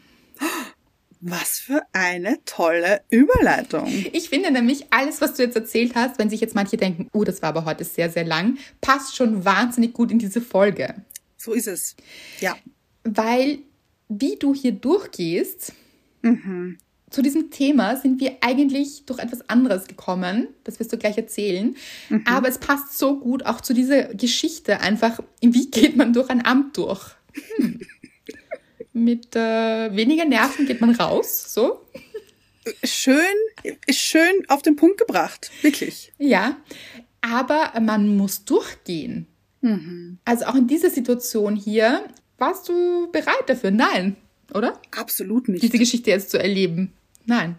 [1.19, 3.87] Was für eine tolle Überleitung.
[4.13, 7.23] Ich finde nämlich, alles, was du jetzt erzählt hast, wenn sich jetzt manche denken, oh,
[7.23, 10.95] das war aber heute sehr, sehr lang, passt schon wahnsinnig gut in diese Folge.
[11.35, 11.95] So ist es.
[12.39, 12.55] Ja.
[13.03, 13.59] Weil,
[14.09, 15.73] wie du hier durchgehst,
[16.21, 16.77] mhm.
[17.09, 20.49] Zu diesem Thema sind wir eigentlich durch etwas anderes gekommen.
[20.65, 21.75] Das wirst du gleich erzählen.
[22.09, 22.23] Mhm.
[22.25, 26.45] Aber es passt so gut auch zu dieser Geschichte einfach, wie geht man durch ein
[26.45, 27.15] Amt durch?
[27.57, 27.79] Hm
[28.97, 31.81] mit äh, weniger Nerven geht man raus, so.
[32.83, 33.23] Schön,
[33.85, 36.11] ist schön auf den Punkt gebracht, wirklich.
[36.17, 36.57] Ja,
[37.21, 39.27] aber man muss durchgehen.
[39.61, 40.17] Mhm.
[40.25, 42.03] Also auch in dieser Situation hier,
[42.37, 43.71] warst du bereit dafür?
[43.71, 44.17] Nein,
[44.53, 44.81] oder?
[44.91, 45.63] Absolut nicht.
[45.63, 46.91] Diese Geschichte jetzt zu erleben.
[47.27, 47.57] Nein.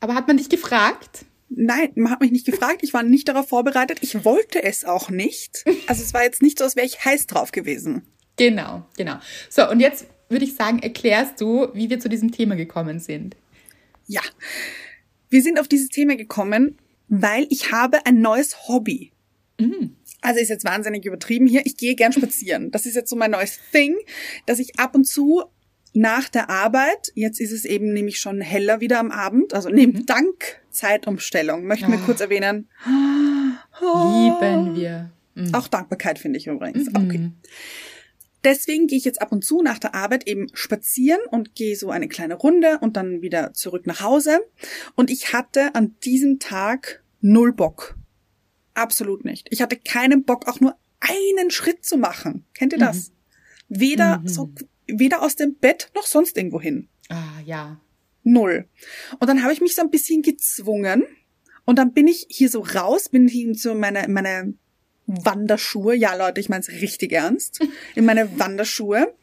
[0.00, 1.24] Aber hat man dich gefragt?
[1.48, 2.80] Nein, man hat mich nicht gefragt.
[2.82, 3.98] Ich war nicht darauf vorbereitet.
[4.02, 5.64] Ich wollte es auch nicht.
[5.86, 8.02] Also es war jetzt nicht so, als wäre ich heiß drauf gewesen.
[8.36, 9.18] Genau, genau.
[9.48, 13.34] So, und jetzt würde ich sagen, erklärst du, wie wir zu diesem Thema gekommen sind.
[14.06, 14.20] Ja,
[15.30, 19.12] wir sind auf dieses Thema gekommen, weil ich habe ein neues Hobby.
[19.58, 19.96] Mhm.
[20.20, 21.64] Also ist jetzt wahnsinnig übertrieben hier.
[21.64, 22.70] Ich gehe gern spazieren.
[22.70, 23.96] Das ist jetzt so mein neues Thing,
[24.46, 25.44] dass ich ab und zu
[25.94, 30.00] nach der Arbeit, jetzt ist es eben nämlich schon heller wieder am Abend, also neben
[30.00, 30.06] mhm.
[30.06, 32.06] dank Zeitumstellung, möchten wir oh.
[32.06, 32.68] kurz erwähnen.
[33.80, 35.10] Lieben wir.
[35.34, 35.54] Mhm.
[35.54, 36.90] Auch Dankbarkeit finde ich übrigens.
[36.90, 36.96] Mhm.
[36.96, 37.30] Okay.
[38.44, 41.90] deswegen gehe ich jetzt ab und zu nach der Arbeit eben spazieren und gehe so
[41.90, 44.40] eine kleine Runde und dann wieder zurück nach Hause.
[44.94, 47.96] Und ich hatte an diesem Tag null Bock.
[48.74, 49.48] Absolut nicht.
[49.50, 52.44] Ich hatte keinen Bock, auch nur einen Schritt zu machen.
[52.54, 53.10] Kennt ihr das?
[53.10, 53.80] Mhm.
[53.80, 54.28] Weder mhm.
[54.28, 54.52] so,
[54.88, 56.88] weder aus dem Bett noch sonst irgendwo hin.
[57.08, 57.80] Ah, ja.
[58.22, 58.68] Null.
[59.18, 61.04] Und dann habe ich mich so ein bisschen gezwungen.
[61.64, 64.54] Und dann bin ich hier so raus, bin hier so meine, meine
[65.06, 65.94] Wanderschuhe.
[65.94, 67.60] Ja, Leute, ich meine es richtig ernst.
[67.94, 69.14] In meine Wanderschuhe.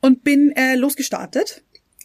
[0.00, 1.62] Und bin äh, losgestartet.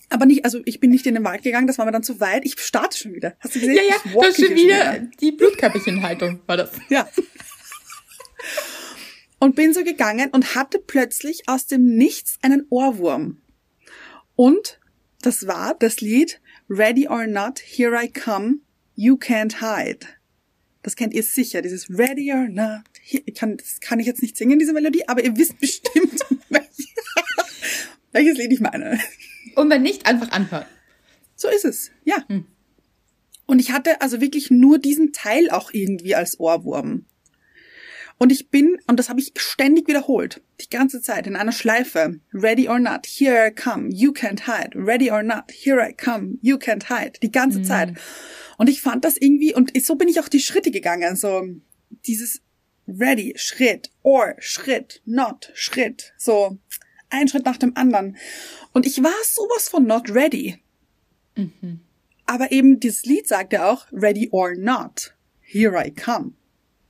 [0.10, 2.22] Aber nicht, also ich bin nicht in den Wald gegangen, das war mir dann zu
[2.22, 2.46] weit.
[2.46, 3.36] Ich starte schon wieder.
[3.41, 3.76] Hast du gesehen?
[3.76, 6.72] Ja, ja, du hast schon wieder, wieder die Blutkörperchenhaltung war das.
[6.88, 7.10] Ja.
[9.39, 13.41] und bin so gegangen und hatte plötzlich aus dem Nichts einen Ohrwurm.
[14.36, 14.80] Und
[15.21, 18.60] das war das Lied Ready or Not, Here I Come,
[18.95, 20.06] You Can't Hide.
[20.84, 22.84] Das kennt ihr sicher, dieses Ready or Not.
[23.02, 26.21] Here, ich kann, das kann ich jetzt nicht singen, diese Melodie, aber ihr wisst bestimmt,
[28.12, 29.00] welches Lied ich meine.
[29.56, 30.65] Und wenn nicht, einfach anhören.
[31.36, 32.23] So ist es, ja.
[32.28, 32.45] Hm.
[33.45, 37.06] Und ich hatte also wirklich nur diesen Teil auch irgendwie als Ohrwurm.
[38.19, 42.19] Und ich bin, und das habe ich ständig wiederholt, die ganze Zeit in einer Schleife.
[42.34, 44.71] Ready or not, here I come, you can't hide.
[44.73, 47.19] Ready or not, here I come, you can't hide.
[47.21, 47.63] Die ganze mhm.
[47.63, 47.93] Zeit.
[48.58, 51.43] Und ich fand das irgendwie, und so bin ich auch die Schritte gegangen, so
[52.08, 52.41] dieses
[52.88, 56.58] ready, Schritt, or, Schritt, not, Schritt, so
[57.10, 58.17] ein Schritt nach dem anderen.
[58.73, 60.58] Und ich war sowas von not ready.
[61.36, 61.82] Mhm.
[62.25, 66.34] Aber eben dieses Lied sagt ja auch, ready or not, here I come.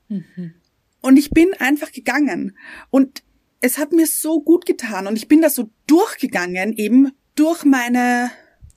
[0.08, 0.54] Mhm.
[1.02, 2.58] Und ich bin einfach gegangen.
[2.90, 3.24] Und
[3.62, 5.08] es hat mir so gut getan.
[5.08, 8.32] Und ich bin da so durchgegangen, eben durch meine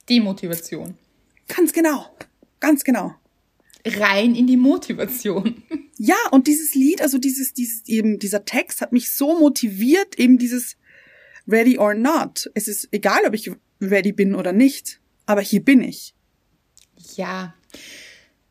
[0.08, 0.96] Demotivation.
[1.48, 2.06] Ganz genau.
[2.60, 3.14] Ganz genau.
[3.84, 5.62] Rein in die Motivation.
[6.02, 10.38] Ja, und dieses Lied, also dieses, dieses, eben dieser Text hat mich so motiviert, eben
[10.38, 10.78] dieses
[11.46, 12.50] Ready or not.
[12.54, 13.50] Es ist egal, ob ich
[13.82, 14.98] ready bin oder nicht.
[15.26, 16.14] Aber hier bin ich.
[17.16, 17.54] Ja.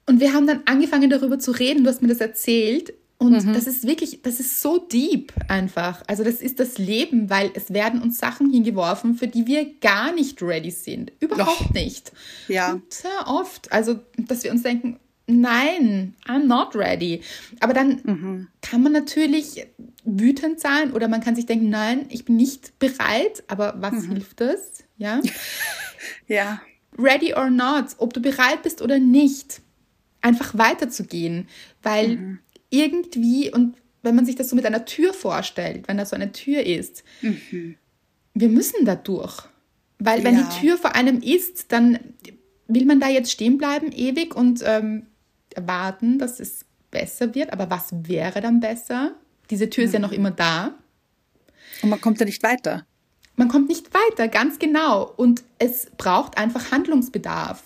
[0.06, 3.54] Und wir haben dann angefangen darüber zu reden, du hast mir das erzählt, und mhm.
[3.54, 6.02] das ist wirklich, das ist so deep einfach.
[6.08, 10.14] Also das ist das Leben, weil es werden uns Sachen hingeworfen, für die wir gar
[10.14, 11.12] nicht ready sind.
[11.20, 11.74] Überhaupt Och.
[11.74, 12.14] nicht.
[12.48, 12.72] Ja.
[12.72, 13.70] Und sehr oft.
[13.74, 17.20] Also, dass wir uns denken, nein, I'm not ready.
[17.60, 18.48] Aber dann mhm.
[18.62, 19.68] kann man natürlich
[20.06, 23.44] wütend sein oder man kann sich denken, nein, ich bin nicht bereit.
[23.50, 24.14] Aber was mhm.
[24.14, 24.86] hilft das?
[24.96, 25.20] Ja.
[26.28, 26.62] ja.
[26.98, 29.62] Ready or not, ob du bereit bist oder nicht,
[30.22, 31.50] einfach weiterzugehen,
[31.84, 36.06] weil mhm irgendwie, und wenn man sich das so mit einer Tür vorstellt, wenn da
[36.06, 37.76] so eine Tür ist, mhm.
[38.34, 39.44] wir müssen da durch.
[40.00, 40.44] Weil wenn ja.
[40.44, 42.00] die Tür vor einem ist, dann
[42.68, 45.08] will man da jetzt stehen bleiben ewig und ähm,
[45.56, 47.52] warten, dass es besser wird.
[47.52, 49.16] Aber was wäre dann besser?
[49.50, 49.88] Diese Tür mhm.
[49.88, 50.18] ist ja noch mhm.
[50.18, 50.76] immer da.
[51.82, 52.86] Und man kommt ja nicht weiter.
[53.36, 55.14] Man kommt nicht weiter, ganz genau.
[55.16, 57.64] Und es braucht einfach Handlungsbedarf.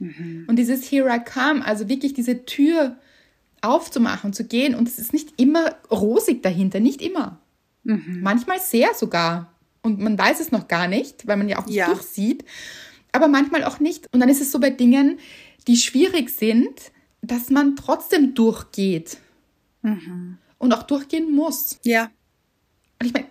[0.00, 0.46] Mhm.
[0.48, 2.96] Und dieses Here I Come, also wirklich diese Tür
[3.62, 4.74] aufzumachen, zu gehen.
[4.74, 7.40] Und es ist nicht immer rosig dahinter, nicht immer.
[7.84, 8.20] Mhm.
[8.22, 9.52] Manchmal sehr sogar.
[9.82, 11.86] Und man weiß es noch gar nicht, weil man ja auch nicht ja.
[11.86, 12.44] durchsieht.
[13.12, 14.12] Aber manchmal auch nicht.
[14.12, 15.18] Und dann ist es so bei Dingen,
[15.66, 19.18] die schwierig sind, dass man trotzdem durchgeht.
[19.82, 20.38] Mhm.
[20.58, 21.78] Und auch durchgehen muss.
[21.84, 22.10] Ja.
[23.00, 23.26] Und ich meine,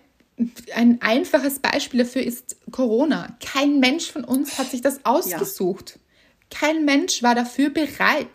[0.74, 3.36] ein einfaches Beispiel dafür ist Corona.
[3.40, 5.94] Kein Mensch von uns hat sich das ausgesucht.
[5.96, 6.58] Ja.
[6.58, 8.28] Kein Mensch war dafür bereit.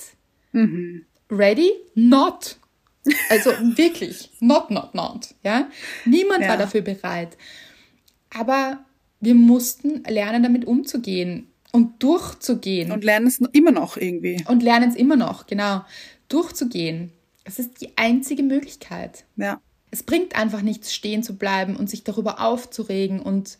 [0.51, 2.57] Mhm ready, not.
[3.29, 5.35] Also wirklich, not, not, not.
[5.43, 5.69] Ja?
[6.05, 6.49] Niemand ja.
[6.49, 7.37] war dafür bereit.
[8.33, 8.79] Aber
[9.19, 12.91] wir mussten lernen, damit umzugehen und durchzugehen.
[12.91, 14.43] Und lernen es immer noch irgendwie.
[14.47, 15.83] Und lernen es immer noch, genau.
[16.27, 17.11] Durchzugehen.
[17.43, 19.25] Das ist die einzige Möglichkeit.
[19.37, 19.61] Ja.
[19.89, 23.21] Es bringt einfach nichts, stehen zu bleiben und sich darüber aufzuregen.
[23.21, 23.57] Und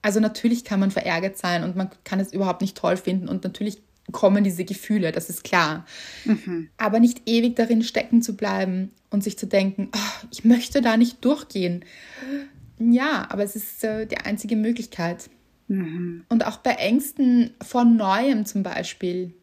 [0.00, 3.28] also natürlich kann man verärgert sein und man kann es überhaupt nicht toll finden.
[3.28, 5.84] Und natürlich kommen diese Gefühle, das ist klar.
[6.24, 6.68] Mhm.
[6.76, 10.96] Aber nicht ewig darin stecken zu bleiben und sich zu denken, oh, ich möchte da
[10.96, 11.84] nicht durchgehen.
[12.78, 15.30] Ja, aber es ist äh, die einzige Möglichkeit.
[15.68, 16.24] Mhm.
[16.28, 19.34] Und auch bei Ängsten vor Neuem zum Beispiel.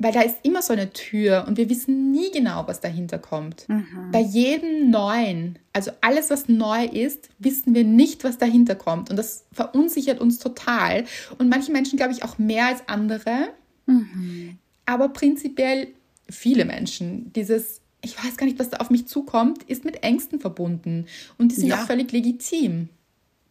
[0.00, 3.68] Weil da ist immer so eine Tür und wir wissen nie genau, was dahinter kommt.
[3.68, 4.10] Mhm.
[4.12, 9.10] Bei jedem Neuen, also alles, was neu ist, wissen wir nicht, was dahinter kommt.
[9.10, 11.04] Und das verunsichert uns total.
[11.38, 13.48] Und manche Menschen, glaube ich, auch mehr als andere.
[13.88, 14.58] Mhm.
[14.86, 15.88] Aber prinzipiell
[16.30, 20.40] viele Menschen, dieses, ich weiß gar nicht, was da auf mich zukommt, ist mit Ängsten
[20.40, 21.06] verbunden.
[21.36, 21.82] Und die sind ja.
[21.82, 22.90] auch völlig legitim.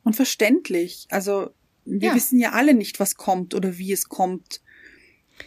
[0.04, 1.08] Und verständlich.
[1.10, 1.50] Also
[1.86, 2.16] wir ja.
[2.16, 4.62] wissen ja alle nicht, was kommt oder wie es kommt.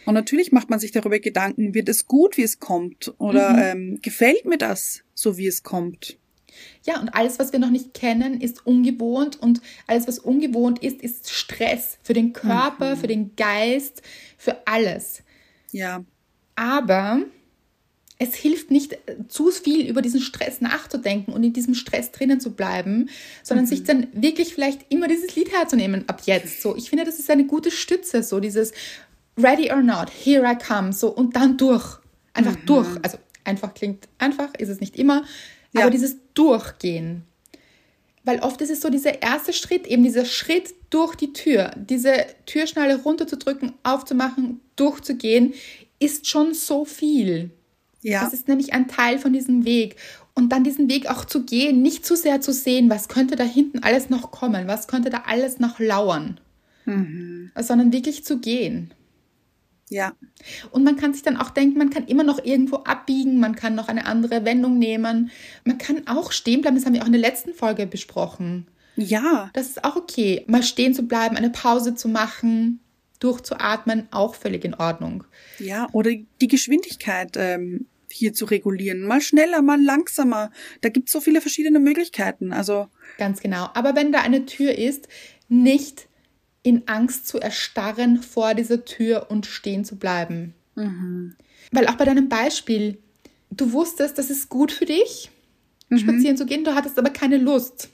[0.05, 3.13] Und natürlich macht man sich darüber Gedanken, wird es gut, wie es kommt?
[3.17, 3.59] Oder mhm.
[3.59, 6.17] ähm, gefällt mir das, so wie es kommt?
[6.85, 11.01] Ja, und alles, was wir noch nicht kennen, ist ungewohnt und alles, was ungewohnt ist,
[11.01, 12.99] ist Stress für den Körper, mhm.
[12.99, 14.01] für den Geist,
[14.37, 15.23] für alles.
[15.71, 16.03] Ja.
[16.55, 17.21] Aber
[18.23, 18.97] es hilft nicht,
[19.29, 23.09] zu viel über diesen Stress nachzudenken und in diesem Stress drinnen zu bleiben,
[23.41, 23.69] sondern mhm.
[23.69, 26.61] sich dann wirklich vielleicht immer dieses Lied herzunehmen ab jetzt.
[26.61, 28.73] So, ich finde, das ist eine gute Stütze, so dieses
[29.37, 31.99] Ready or not, here I come, so und dann durch.
[32.33, 32.65] Einfach mhm.
[32.67, 32.87] durch.
[33.01, 35.23] Also einfach klingt einfach, ist es nicht immer.
[35.73, 35.81] Ja.
[35.81, 37.23] Aber dieses Durchgehen.
[38.23, 42.13] Weil oft ist es so dieser erste Schritt, eben dieser Schritt durch die Tür, diese
[42.45, 45.53] Türschnalle runterzudrücken, aufzumachen, durchzugehen,
[45.99, 47.51] ist schon so viel.
[48.01, 48.23] Ja.
[48.23, 49.95] Das ist nämlich ein Teil von diesem Weg.
[50.33, 53.43] Und dann diesen Weg auch zu gehen, nicht zu sehr zu sehen, was könnte da
[53.43, 56.39] hinten alles noch kommen, was könnte da alles noch lauern,
[56.85, 57.51] mhm.
[57.59, 58.93] sondern wirklich zu gehen.
[59.91, 60.13] Ja.
[60.71, 63.75] Und man kann sich dann auch denken, man kann immer noch irgendwo abbiegen, man kann
[63.75, 65.31] noch eine andere Wendung nehmen.
[65.65, 68.67] Man kann auch stehen bleiben, das haben wir auch in der letzten Folge besprochen.
[68.95, 69.49] Ja.
[69.53, 70.45] Das ist auch okay.
[70.47, 72.79] Mal stehen zu bleiben, eine Pause zu machen,
[73.19, 75.25] durchzuatmen, auch völlig in Ordnung.
[75.59, 79.03] Ja, oder die Geschwindigkeit ähm, hier zu regulieren.
[79.03, 80.51] Mal schneller, mal langsamer.
[80.79, 82.53] Da gibt es so viele verschiedene Möglichkeiten.
[82.53, 82.87] Also.
[83.17, 83.69] Ganz genau.
[83.73, 85.09] Aber wenn da eine Tür ist,
[85.49, 86.07] nicht
[86.63, 90.53] in Angst zu erstarren vor dieser Tür und stehen zu bleiben.
[90.75, 91.35] Mhm.
[91.71, 92.97] Weil auch bei deinem Beispiel,
[93.49, 95.31] du wusstest, das ist gut für dich,
[95.89, 95.97] mhm.
[95.97, 97.89] spazieren zu gehen, du hattest aber keine Lust.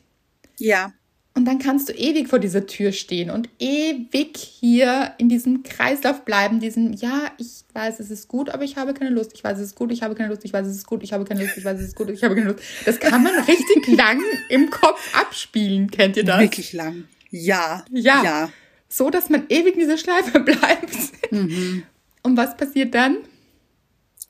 [0.59, 0.93] Ja.
[1.33, 6.25] Und dann kannst du ewig vor dieser Tür stehen und ewig hier in diesem Kreislauf
[6.25, 9.33] bleiben, diesem, ja, ich weiß, es ist gut, aber ich habe keine Lust.
[9.35, 10.43] Ich weiß, es ist gut, ich habe keine Lust.
[10.45, 11.55] Ich weiß, es ist gut, ich habe keine Lust.
[11.55, 12.63] Ich weiß, es ist gut, ich habe keine Lust.
[12.85, 15.91] Das kann man richtig lang im Kopf abspielen.
[15.91, 16.39] Kennt ihr das?
[16.39, 17.03] Wirklich lang.
[17.29, 17.85] Ja.
[17.91, 18.23] Ja.
[18.23, 18.49] ja.
[18.89, 21.31] So, dass man ewig in dieser Schleife bleibt.
[21.31, 21.83] Mhm.
[22.23, 23.17] Und was passiert dann?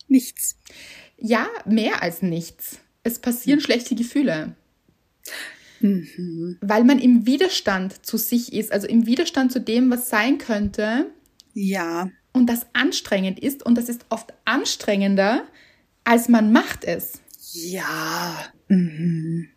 [0.07, 0.57] Nichts.
[1.17, 2.79] Ja, mehr als nichts.
[3.03, 3.63] Es passieren mhm.
[3.63, 4.55] schlechte Gefühle.
[5.79, 6.57] Mhm.
[6.61, 11.11] Weil man im Widerstand zu sich ist, also im Widerstand zu dem, was sein könnte.
[11.53, 12.09] Ja.
[12.33, 13.63] Und das anstrengend ist.
[13.63, 15.43] Und das ist oft anstrengender,
[16.03, 17.21] als man macht es.
[17.51, 18.45] Ja.
[18.67, 19.49] Mhm.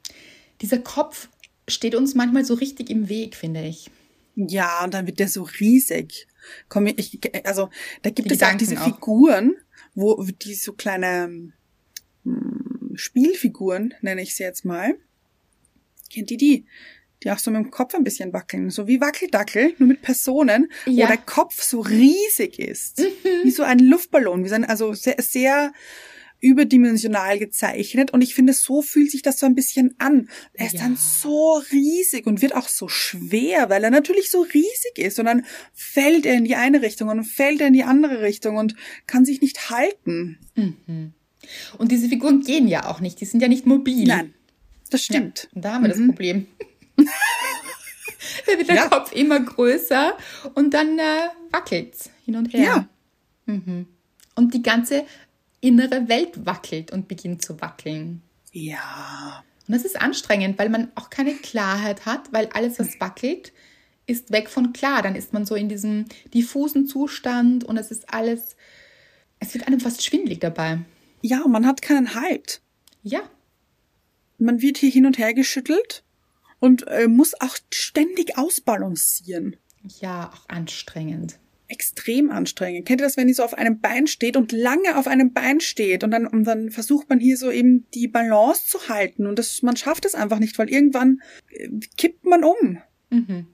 [0.60, 1.28] Dieser Kopf
[1.70, 3.90] steht uns manchmal so richtig im Weg, finde ich.
[4.36, 6.26] Ja, und dann wird der so riesig.
[6.68, 7.68] Komm, ich, also
[8.02, 8.84] da gibt die es Gedanken auch diese.
[8.84, 9.56] Figuren,
[9.94, 11.52] wo die so kleine
[12.24, 14.96] hm, Spielfiguren, nenne ich sie jetzt mal.
[16.12, 16.66] Kennt ihr die?
[17.22, 18.70] Die auch so mit dem Kopf ein bisschen wackeln.
[18.70, 21.04] So wie Wackeldackel, nur mit Personen, ja.
[21.04, 22.98] wo der Kopf so riesig ist.
[22.98, 23.44] Mhm.
[23.44, 24.42] Wie so ein Luftballon.
[24.42, 25.72] Wie so ein, also sehr, sehr
[26.40, 30.28] überdimensional gezeichnet und ich finde, so fühlt sich das so ein bisschen an.
[30.54, 30.80] Er ist ja.
[30.80, 35.26] dann so riesig und wird auch so schwer, weil er natürlich so riesig ist und
[35.26, 38.74] dann fällt er in die eine Richtung und fällt er in die andere Richtung und
[39.06, 40.38] kann sich nicht halten.
[40.54, 41.12] Mhm.
[41.78, 44.06] Und diese Figuren gehen ja auch nicht, die sind ja nicht mobil.
[44.06, 44.34] Nein,
[44.90, 45.48] das stimmt.
[45.54, 45.98] Ja, da haben wir mhm.
[45.98, 46.46] das Problem.
[46.96, 48.88] da wird der ja.
[48.88, 50.16] Kopf immer größer
[50.54, 52.62] und dann äh, wackelt's hin und her.
[52.62, 52.88] Ja.
[53.46, 53.86] Mhm.
[54.34, 55.04] Und die ganze
[55.60, 58.22] innere Welt wackelt und beginnt zu wackeln.
[58.52, 59.44] Ja.
[59.66, 63.52] Und das ist anstrengend, weil man auch keine Klarheit hat, weil alles, was wackelt,
[64.06, 65.02] ist weg von klar.
[65.02, 68.56] Dann ist man so in diesem diffusen Zustand und es ist alles,
[69.38, 70.80] es wird einem fast schwindlig dabei.
[71.22, 72.62] Ja, man hat keinen Halt.
[73.02, 73.20] Ja.
[74.38, 76.02] Man wird hier hin und her geschüttelt
[76.58, 79.56] und äh, muss auch ständig ausbalancieren.
[80.00, 81.38] Ja, auch anstrengend
[81.70, 82.86] extrem anstrengend.
[82.86, 85.60] Kennt ihr das, wenn die so auf einem Bein steht und lange auf einem Bein
[85.60, 89.38] steht und dann, und dann versucht man hier so eben die Balance zu halten und
[89.38, 92.78] das, man schafft es einfach nicht, weil irgendwann äh, kippt man um.
[93.10, 93.46] Mhm.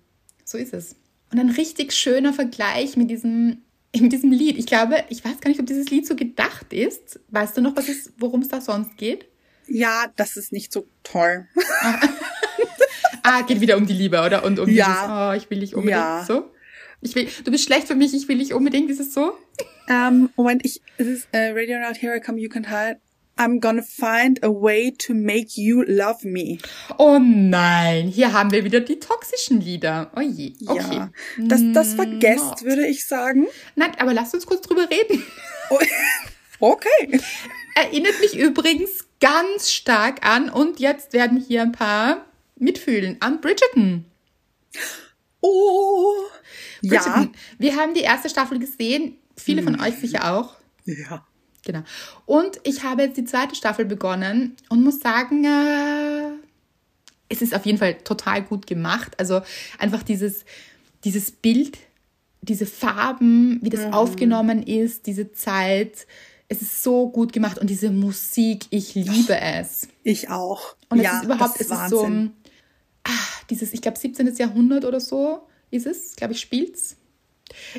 [0.44, 0.96] So ist es.
[1.32, 3.58] Und ein richtig schöner Vergleich mit diesem,
[3.98, 4.58] mit diesem Lied.
[4.58, 7.20] Ich glaube, ich weiß gar nicht, ob dieses Lied so gedacht ist.
[7.28, 9.26] Weißt du noch, was es, worum es da sonst geht?
[9.68, 11.48] Ja, das ist nicht so toll.
[11.80, 12.00] Ah.
[13.24, 14.44] ah, geht wieder um die Liebe, oder?
[14.44, 14.86] Und um ja.
[14.86, 16.24] dieses, oh, ich will dich unbedingt ja.
[16.24, 16.50] so.
[17.00, 19.32] Ich will, du bist schlecht für mich, ich will dich unbedingt, ist es so?
[19.88, 23.00] Ähm, Moment, ich, es ist uh, Radio Not Here I Come, You Can Hide.
[23.38, 26.58] I'm gonna find a way to make you love me.
[26.96, 30.10] Oh nein, hier haben wir wieder die toxischen Lieder.
[30.16, 30.96] Oh je, okay.
[30.96, 32.64] Ja, das, das vergesst, Not.
[32.64, 33.46] würde ich sagen.
[33.74, 35.22] Nein, aber lasst uns kurz drüber reden.
[36.58, 37.20] Oh, okay.
[37.74, 42.24] Erinnert mich übrigens ganz stark an, und jetzt werden hier ein paar
[42.56, 44.04] mitfühlen, an Bridgerton.
[45.46, 46.14] Oh.
[46.82, 47.28] Ja.
[47.58, 50.54] Wir haben die erste Staffel gesehen, viele von euch sicher auch.
[50.84, 51.24] Ja.
[51.64, 51.82] Genau.
[52.26, 56.30] Und ich habe jetzt die zweite Staffel begonnen und muss sagen, äh,
[57.28, 59.18] es ist auf jeden Fall total gut gemacht.
[59.18, 59.42] Also
[59.78, 60.44] einfach dieses,
[61.02, 61.78] dieses Bild,
[62.40, 63.94] diese Farben, wie das mhm.
[63.94, 66.06] aufgenommen ist, diese Zeit.
[66.48, 69.88] es ist so gut gemacht und diese Musik, ich liebe es.
[70.04, 70.76] Ich auch.
[70.88, 72.28] Und es ja, ist überhaupt, es ist so, ah,
[73.50, 74.34] dieses, ich glaube, 17.
[74.36, 75.40] Jahrhundert oder so
[75.70, 76.96] ist es, glaube ich, spielt's.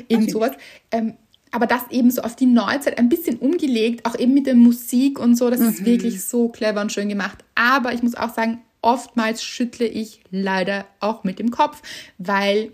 [0.08, 0.32] Irgend Okay.
[0.32, 0.50] sowas.
[0.90, 1.14] Ähm,
[1.50, 5.18] aber das eben so auf die Neuzeit ein bisschen umgelegt, auch eben mit der Musik
[5.18, 5.68] und so, das Mhm.
[5.68, 7.38] ist wirklich so clever und schön gemacht.
[7.54, 11.82] Aber ich muss auch sagen, oftmals schüttle ich leider auch mit dem Kopf,
[12.18, 12.72] weil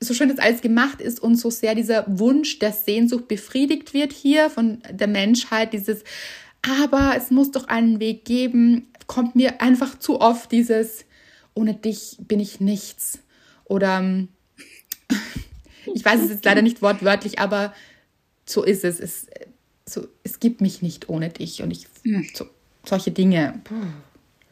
[0.00, 4.12] so schön das alles gemacht ist und so sehr dieser Wunsch der Sehnsucht befriedigt wird
[4.12, 6.02] hier von der Menschheit, dieses,
[6.80, 11.04] aber es muss doch einen Weg geben, kommt mir einfach zu oft dieses,
[11.54, 13.20] ohne dich bin ich nichts.
[13.64, 14.28] Oder ähm,
[15.94, 17.74] ich weiß es jetzt leider nicht wortwörtlich, aber
[18.44, 19.00] so ist es.
[19.00, 19.26] Es,
[19.84, 21.86] so, es gibt mich nicht ohne dich und ich,
[22.34, 22.46] so,
[22.84, 23.60] solche Dinge.
[23.64, 23.74] Puh,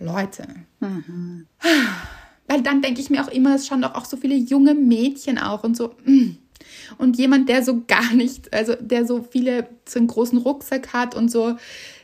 [0.00, 0.46] Leute.
[2.48, 5.38] Weil dann denke ich mir auch immer, es schauen doch auch so viele junge Mädchen
[5.38, 5.94] auch und so.
[6.04, 6.36] mm.
[6.98, 11.14] Und jemand, der so gar nicht, also der so viele, so einen großen Rucksack hat
[11.14, 11.56] und so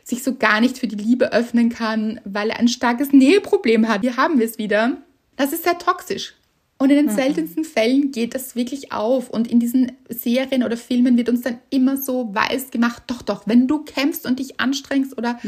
[0.07, 4.01] sich so gar nicht für die Liebe öffnen kann, weil er ein starkes Näheproblem hat.
[4.01, 4.97] Hier haben wir es wieder.
[5.35, 6.33] Das ist sehr toxisch.
[6.77, 9.29] Und in den seltensten Fällen geht das wirklich auf.
[9.29, 13.47] Und in diesen Serien oder Filmen wird uns dann immer so weiß gemacht, doch, doch,
[13.47, 15.39] wenn du kämpfst und dich anstrengst oder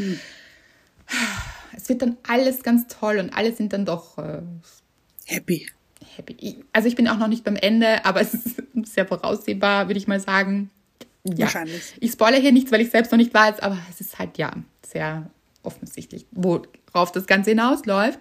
[1.74, 4.42] es wird dann alles ganz toll und alle sind dann doch äh,
[5.24, 5.68] Happy.
[6.16, 6.64] happy.
[6.72, 10.08] Also ich bin auch noch nicht beim Ende, aber es ist sehr voraussehbar, würde ich
[10.08, 10.70] mal sagen.
[11.24, 11.40] Ja.
[11.40, 11.94] Wahrscheinlich.
[12.00, 14.52] Ich spoilere hier nichts, weil ich selbst noch nicht weiß, aber es ist halt ja
[14.86, 15.30] sehr
[15.62, 18.18] offensichtlich, worauf das Ganze hinausläuft.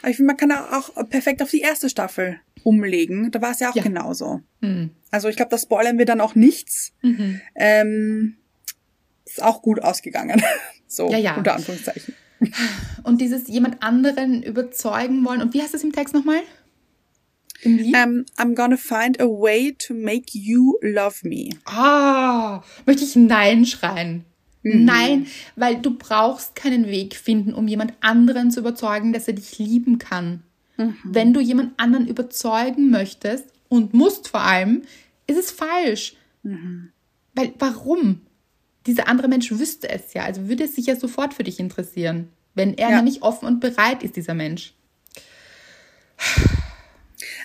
[0.00, 3.30] Aber ich finde, man kann da auch perfekt auf die erste Staffel umlegen.
[3.30, 3.82] Da war es ja auch Ja.
[3.82, 4.40] genauso.
[4.62, 4.90] Hm.
[5.10, 6.92] Also ich glaube, da spoilern wir dann auch nichts.
[7.02, 7.40] Mhm.
[7.54, 8.36] Ähm,
[9.26, 10.42] ist auch gut ausgegangen.
[10.86, 11.36] so, Ja, ja.
[11.36, 12.14] unter Anführungszeichen.
[13.02, 15.42] Und dieses jemand anderen überzeugen wollen.
[15.42, 16.40] Und wie heißt das im Text nochmal?
[17.62, 17.94] Im Lied?
[17.96, 21.50] Ähm, I'm gonna find a way to make you love me.
[21.66, 24.24] Ah, möchte ich Nein schreien.
[24.62, 29.58] Nein, weil du brauchst keinen Weg finden, um jemand anderen zu überzeugen, dass er dich
[29.58, 30.42] lieben kann.
[31.04, 34.82] Wenn du jemand anderen überzeugen möchtest und musst vor allem,
[35.26, 36.14] ist es falsch.
[36.42, 38.22] Weil warum?
[38.86, 42.28] Dieser andere Mensch wüsste es ja, also würde es sich ja sofort für dich interessieren,
[42.54, 42.96] wenn er Ja.
[42.96, 44.72] nämlich offen und bereit ist, dieser Mensch.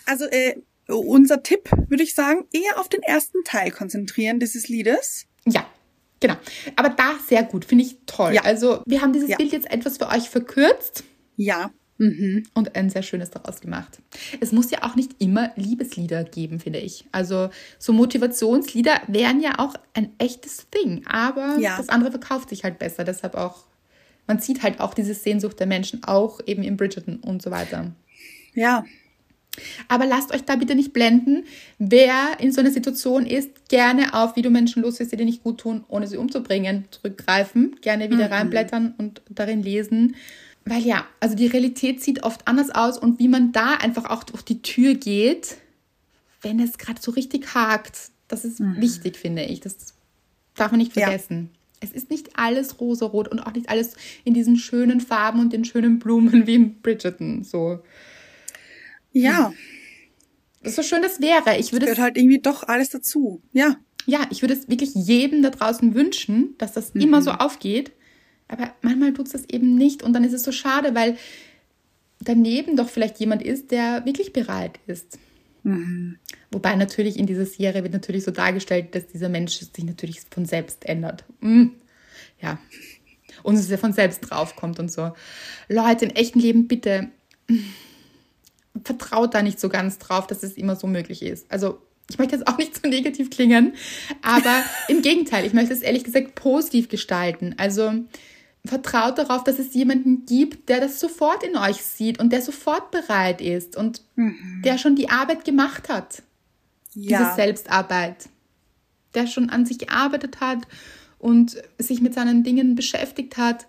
[0.06, 0.56] Also äh,
[0.88, 5.26] unser Tipp, würde ich sagen, eher auf den ersten Teil konzentrieren dieses Liedes.
[5.46, 5.66] Ja,
[6.20, 6.36] genau.
[6.76, 8.34] Aber da sehr gut, finde ich toll.
[8.34, 8.44] Ja.
[8.44, 9.38] Also wir haben dieses Ja.
[9.38, 11.04] Bild jetzt etwas für euch verkürzt.
[11.38, 11.72] Ja.
[11.98, 12.44] Mhm.
[12.54, 14.00] und ein sehr schönes daraus gemacht.
[14.42, 17.06] Es muss ja auch nicht immer Liebeslieder geben, finde ich.
[17.14, 17.50] Also
[17.80, 21.78] so Motivationslieder wären ja auch ein echtes Ding, aber Ja.
[21.78, 23.06] das andere verkauft sich halt besser.
[23.06, 23.64] Deshalb auch,
[24.28, 27.94] man sieht halt auch diese Sehnsucht der Menschen, auch eben in Bridgerton und so weiter.
[28.54, 28.84] Ja.
[29.88, 31.44] Aber lasst euch da bitte nicht blenden.
[31.80, 35.44] Wer in so einer Situation ist, gerne auf, wie du Menschen loslässt, die dir nicht
[35.44, 37.76] gut tun, ohne sie umzubringen, zurückgreifen.
[37.82, 40.16] Gerne wieder reinblättern und darin lesen.
[40.66, 44.24] Weil ja, also die Realität sieht oft anders aus und wie man da einfach auch
[44.24, 45.58] durch die Tür geht,
[46.42, 49.60] wenn es gerade so richtig hakt, das ist wichtig, finde ich.
[49.62, 49.94] Das
[50.56, 51.04] darf man nicht Ja.
[51.08, 51.50] vergessen.
[51.82, 55.66] Es ist nicht alles rosarot und auch nicht alles in diesen schönen Farben und den
[55.66, 57.44] schönen Blumen wie in Bridgerton.
[57.44, 57.80] So.
[59.16, 59.54] Ja.
[60.64, 61.58] So schön das wäre.
[61.58, 63.42] Ich würde es Gehört halt irgendwie doch alles dazu.
[63.54, 63.78] Ja.
[64.08, 67.92] Ja, ich würde es wirklich jedem da draußen wünschen, dass das immer so aufgeht.
[68.48, 71.18] Aber manchmal tut es das eben nicht und dann ist es so schade, weil
[72.20, 75.18] daneben doch vielleicht jemand ist, der wirklich bereit ist.
[76.52, 80.46] Wobei natürlich in dieser Serie wird natürlich so dargestellt, dass dieser Mensch sich natürlich von
[80.46, 81.24] selbst ändert.
[81.40, 81.70] Mm.
[82.40, 82.60] Ja.
[83.42, 85.14] Und dass er von selbst draufkommt und so.
[85.68, 87.10] Leute, im echten Leben bitte
[88.84, 91.46] vertraut da nicht so ganz drauf, dass es immer so möglich ist.
[91.50, 93.74] Also ich möchte jetzt auch nicht so negativ klingen,
[94.22, 97.56] aber im Gegenteil, ich möchte es ehrlich gesagt positiv gestalten.
[97.58, 97.94] Also
[98.66, 102.92] vertraut darauf, dass es jemanden gibt, der das sofort in euch sieht und der sofort
[102.92, 104.02] bereit ist und
[104.64, 106.24] der schon die Arbeit gemacht hat,
[106.94, 107.36] diese Ja.
[107.36, 108.30] Selbstarbeit,
[109.14, 110.60] der schon an sich gearbeitet hat
[111.20, 113.68] und sich mit seinen Dingen beschäftigt hat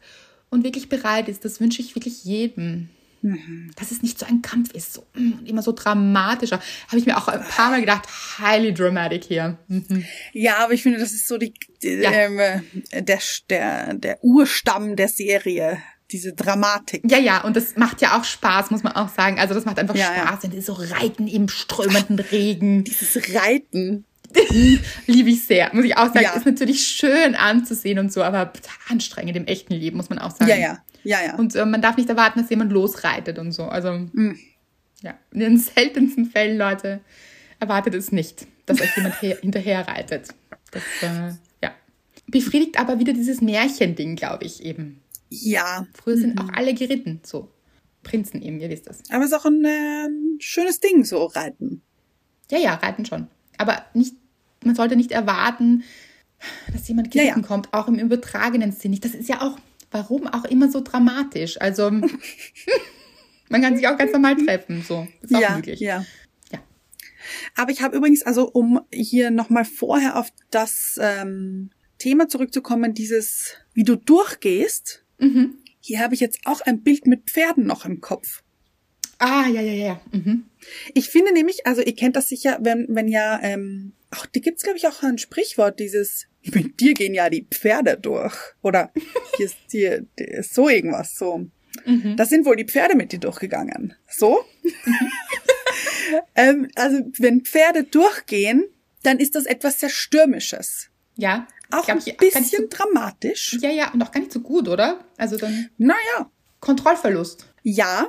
[0.51, 1.45] und wirklich bereit ist.
[1.45, 2.89] Das wünsche ich wirklich jedem.
[3.77, 6.61] Dass es nicht so ein Kampf ist, so mm, immer so dramatischer.
[6.89, 8.07] Habe ich mir auch ein paar Mal gedacht,
[8.39, 9.59] highly dramatic hier.
[9.69, 10.05] Mhm.
[10.33, 11.53] Ja, aber ich finde, das ist so die,
[11.83, 12.11] die Ja.
[12.13, 12.39] ähm,
[12.91, 13.19] äh, der,
[13.51, 15.79] der, der Urstamm der Serie.
[16.13, 17.03] Diese Dramatik.
[17.11, 19.41] Ja, ja, und das macht ja auch Spaß, muss man auch sagen.
[19.41, 20.23] Also das macht einfach Ja, ja.
[20.29, 22.85] Spaß, wenn die so reiten im strömenden Regen.
[22.85, 24.05] Dieses Reiten.
[25.07, 26.23] Liebe ich sehr, muss ich auch sagen.
[26.23, 26.33] Ja.
[26.35, 28.53] Ist natürlich schön anzusehen und so, aber
[28.89, 30.51] anstrengend im echten Leben, muss man auch sagen.
[30.51, 30.79] Ja, ja.
[31.05, 31.37] Ja, ja.
[31.37, 33.65] Und äh, man darf nicht erwarten, dass jemand losreitet und so.
[33.65, 34.39] Also, Mhm.
[35.03, 37.01] ja, in den seltensten Fällen, Leute,
[37.61, 40.29] erwartet es nicht, dass euch jemand her hinterher reitet.
[40.73, 41.73] Das, äh, ja.
[42.27, 45.01] befriedigt aber wieder dieses Märchending, glaube ich eben.
[45.31, 45.87] Ja.
[45.95, 47.53] Früher sind auch alle geritten, so.
[48.03, 49.03] Prinzen eben, ihr wisst das.
[49.11, 50.09] Aber es ist auch ein äh,
[50.41, 51.83] schönes Ding, so reiten.
[52.51, 53.27] Ja, ja, reiten schon.
[53.59, 54.15] Aber nicht,
[54.65, 55.85] man sollte nicht erwarten,
[56.73, 57.47] dass jemand Ja, geritten ja.
[57.47, 59.05] kommt, auch im übertragenen Sinn nicht.
[59.05, 59.59] Das ist ja auch,
[59.91, 61.61] warum auch immer so dramatisch.
[61.61, 61.91] Also,
[63.49, 65.07] man kann sich auch ganz normal treffen, so.
[65.23, 65.81] Ist auch ja, möglich.
[65.81, 66.05] ja.
[66.53, 66.59] Ja.
[67.55, 73.55] Aber ich habe übrigens, also um hier nochmal vorher auf das ähm, Thema zurückzukommen, dieses,
[73.73, 75.55] wie du durchgehst, Mhm.
[75.81, 78.43] hier habe ich jetzt auch ein Bild mit Pferden noch im Kopf.
[79.19, 80.01] Ah, ja, ja, ja.
[80.13, 80.45] Mhm.
[80.95, 84.63] Ich finde nämlich, also ihr kennt das sicher, wenn, wenn ja, ähm, ach, die gibt's
[84.63, 88.35] glaube ich auch ein Sprichwort, dieses, mit dir gehen ja die Pferde durch.
[88.63, 88.93] Oder
[89.37, 91.47] hier ist, hier, hier ist so irgendwas, so.
[91.85, 92.17] Mhm.
[92.17, 93.95] Das sind wohl die Pferde mit dir durchgegangen.
[94.09, 94.45] So?
[96.35, 98.65] ähm, also wenn Pferde durchgehen,
[99.03, 100.89] dann ist das etwas sehr Stürmisches.
[101.17, 101.47] Ja.
[101.71, 103.59] Auch ein ich, bisschen dramatisch.
[103.61, 105.05] Ja, ja, und auch gar nicht so gut, oder?
[105.17, 107.47] Also dann Naja, Kontrollverlust.
[107.63, 108.09] ja.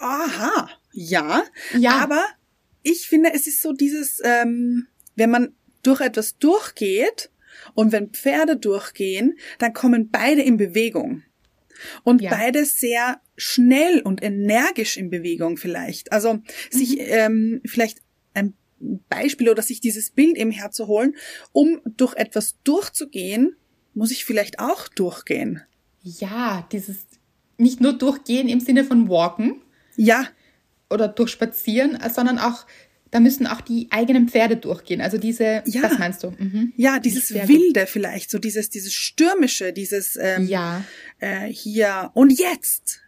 [0.00, 1.44] Aha, ja.
[1.78, 1.98] Ja.
[1.98, 2.24] Aber
[2.82, 7.30] ich finde, es ist so dieses, ähm, wenn man durch etwas durchgeht
[7.74, 11.22] und wenn Pferde durchgehen, dann kommen beide in Bewegung.
[12.02, 12.30] Und Ja.
[12.30, 16.12] beide sehr schnell und energisch in Bewegung vielleicht.
[16.12, 16.40] Also
[16.70, 17.98] sich ähm, vielleicht
[18.34, 18.54] ein
[19.08, 21.16] Beispiel oder sich dieses Bild eben herzuholen,
[21.52, 23.56] um durch etwas durchzugehen,
[23.94, 25.62] muss ich vielleicht auch durchgehen.
[26.02, 27.06] Ja, dieses
[27.58, 29.60] nicht nur durchgehen im Sinne von walken
[30.02, 30.26] Ja,
[30.88, 32.66] oder durchspazieren, sondern auch,
[33.10, 35.00] da müssen auch die eigenen Pferde durchgehen.
[35.02, 35.82] Also diese, Ja.
[35.82, 36.30] das meinst du?
[36.30, 36.72] Mhm.
[36.76, 37.48] ja, dieses gut.
[37.48, 40.82] Wilde vielleicht, so dieses, dieses Stürmische, dieses ähm, Ja,
[41.18, 43.00] äh, hier und jetzt.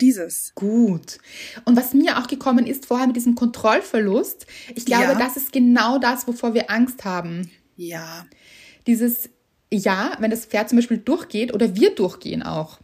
[0.00, 0.52] Dieses.
[0.54, 1.18] gut.
[1.66, 5.14] Und was mir auch gekommen ist vorher mit diesem Kontrollverlust, ich glaube, Ja.
[5.14, 7.50] das ist genau das, wovor wir Angst haben.
[7.76, 8.26] Ja.
[8.86, 9.28] Dieses,
[9.72, 12.80] ja, wenn das Pferd zum Beispiel durchgeht oder wir durchgehen auch,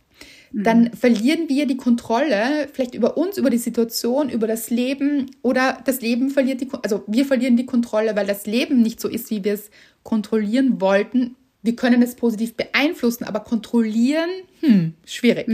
[0.65, 5.79] dann verlieren wir die Kontrolle vielleicht über uns, über die Situation, über das Leben oder
[5.85, 9.29] das Leben verliert die, also wir verlieren die Kontrolle, weil das Leben nicht so ist,
[9.31, 9.71] wie wir es
[10.03, 11.37] kontrollieren wollten.
[11.61, 14.31] Wir können es positiv beeinflussen, aber kontrollieren,
[14.61, 15.47] hm, schwierig.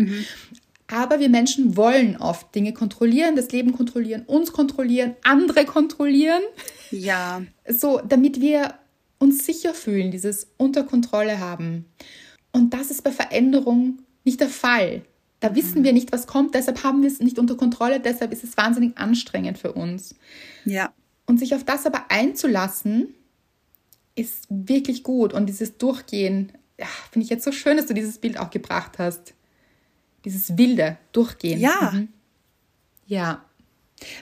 [0.87, 6.43] Aber wir Menschen wollen oft Dinge kontrollieren, das Leben kontrollieren, uns kontrollieren, andere kontrollieren
[6.93, 7.43] Ja.
[7.69, 8.75] so, damit wir
[9.19, 11.87] uns sicher fühlen, dieses unter Kontrolle haben.
[12.53, 15.03] Und das ist bei Veränderung nicht der Fall.
[15.41, 18.45] Da wissen wir nicht, was kommt, deshalb haben wir es nicht unter Kontrolle, deshalb ist
[18.45, 20.15] es wahnsinnig anstrengend für uns.
[20.65, 20.93] Ja.
[21.27, 23.15] Und sich auf das aber einzulassen,
[24.15, 25.33] ist wirklich gut.
[25.33, 28.99] Und dieses Durchgehen, ja, finde ich jetzt so schön, dass du dieses Bild auch gebracht
[28.99, 29.35] hast.
[30.25, 31.59] Dieses wilde Durchgehen.
[31.59, 31.91] Ja.
[31.93, 32.09] Mhm.
[33.07, 33.45] Ja.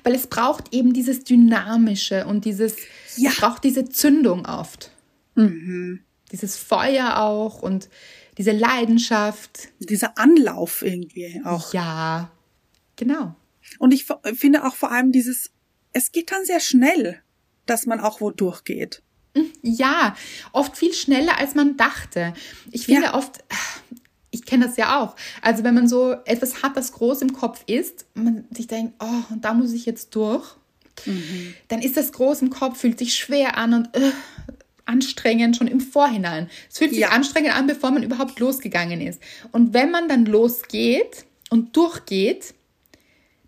[0.04, 2.76] Weil es braucht eben dieses Dynamische und dieses,
[3.16, 3.30] Ja.
[3.30, 4.90] es braucht diese Zündung oft.
[5.34, 6.00] Mhm.
[6.32, 7.88] Dieses Feuer auch und
[8.40, 9.68] diese Leidenschaft.
[9.80, 11.74] Dieser Anlauf irgendwie auch.
[11.74, 12.30] Ja,
[12.96, 13.34] genau.
[13.78, 15.50] Und ich finde auch vor allem dieses,
[15.92, 17.20] es geht dann sehr schnell,
[17.66, 19.02] dass man auch wo durchgeht.
[19.60, 20.16] Ja,
[20.52, 22.32] oft viel schneller, als man dachte.
[22.70, 23.14] Ich finde Ja.
[23.14, 23.44] oft,
[24.30, 25.16] ich kenne das ja auch.
[25.42, 28.94] Also wenn man so etwas hat, das groß im Kopf ist, und man sich denkt,
[29.00, 30.56] oh, und da muss ich jetzt durch,
[31.68, 34.12] dann ist das groß im Kopf, fühlt sich schwer an und äh,
[34.90, 36.50] anstrengend schon im Vorhinein.
[36.70, 37.10] Es fühlt sich Ja.
[37.10, 39.22] anstrengend an, bevor man überhaupt losgegangen ist.
[39.52, 42.54] Und wenn man dann losgeht und durchgeht,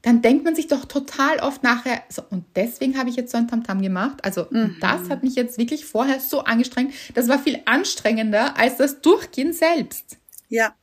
[0.02, 3.38] dann denkt man sich doch total oft nachher, so, und deswegen habe ich jetzt so
[3.38, 4.24] ein Tamtam gemacht.
[4.24, 6.92] Also und das hat mich jetzt wirklich vorher so angestrengt.
[7.14, 10.16] Das war viel anstrengender als das Durchgehen selbst.
[10.48, 10.74] Ja.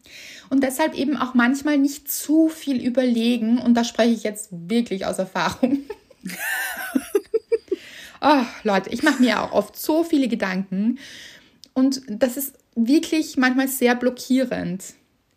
[0.49, 3.59] Und deshalb eben auch manchmal nicht zu viel überlegen.
[3.59, 5.79] Und da spreche ich jetzt wirklich aus Erfahrung.
[8.21, 10.99] oh, Leute, ich mache mir auch oft so viele Gedanken.
[11.73, 14.83] Und das ist wirklich manchmal sehr blockierend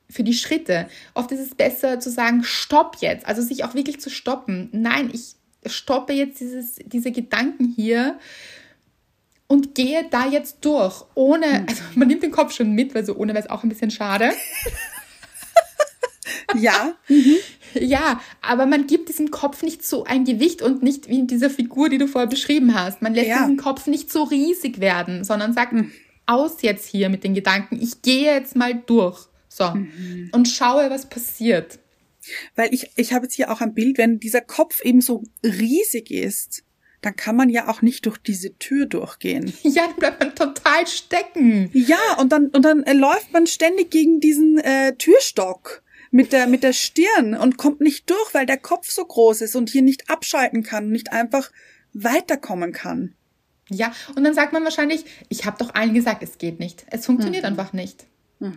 [0.08, 0.88] für die Schritte.
[1.14, 3.26] Oft ist es besser zu sagen, stopp jetzt.
[3.26, 4.68] Also sich auch wirklich zu stoppen.
[4.72, 5.34] Nein, ich
[5.66, 8.18] stoppe jetzt dieses, diese Gedanken hier
[9.46, 11.04] und gehe da jetzt durch.
[11.14, 13.68] Ohne, also man nimmt den Kopf schon mit, weil so ohne wäre es auch ein
[13.68, 14.32] bisschen schade.
[16.58, 16.94] Ja.
[17.74, 21.48] Ja, aber man gibt diesem Kopf nicht so ein Gewicht und nicht wie in dieser
[21.48, 23.00] Figur, die du vorher beschrieben hast.
[23.00, 23.38] Man lässt Ja.
[23.38, 25.72] diesen Kopf nicht so riesig werden, sondern sagt,
[26.26, 29.26] aus jetzt hier mit den Gedanken, ich gehe jetzt mal durch.
[29.48, 29.64] So.
[30.32, 31.78] Und schaue, was passiert.
[32.56, 36.10] Weil ich, ich habe jetzt hier auch ein Bild, wenn dieser Kopf eben so riesig
[36.10, 36.64] ist,
[37.00, 39.50] dann kann man ja auch nicht durch diese Tür durchgehen.
[39.62, 41.70] Ja, dann bleibt man total stecken.
[41.72, 46.46] Ja, und dann, und dann äh, läuft man ständig gegen diesen äh, Türstock mit der,
[46.46, 49.82] mit der Stirn und kommt nicht durch, weil der Kopf so groß ist und hier
[49.82, 51.50] nicht abschalten kann, nicht einfach
[51.94, 53.14] weiterkommen kann.
[53.70, 56.84] Ja, und dann sagt man wahrscheinlich, ich habe doch allen gesagt, es geht nicht.
[56.90, 58.04] Es funktioniert einfach nicht.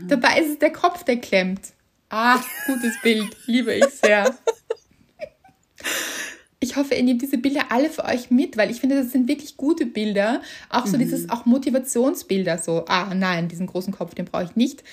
[0.07, 1.61] Dabei ist es der Kopf, der klemmt.
[2.09, 4.35] Ah, gutes Bild, liebe ich sehr.
[6.59, 9.27] Ich hoffe, ihr nehmt diese Bilder alle für euch mit, weil ich finde, das sind
[9.27, 10.41] wirklich gute Bilder.
[10.69, 14.83] Auch so dieses, auch Motivationsbilder, so, ah nein, diesen großen Kopf, den brauche ich nicht.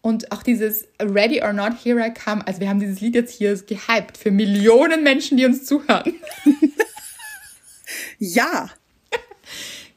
[0.00, 2.46] Und auch dieses Ready or Not, Here I Come.
[2.46, 6.14] Also wir haben dieses Lied jetzt hier gehypt für Millionen Menschen, die uns zuhören.
[8.18, 8.70] Ja.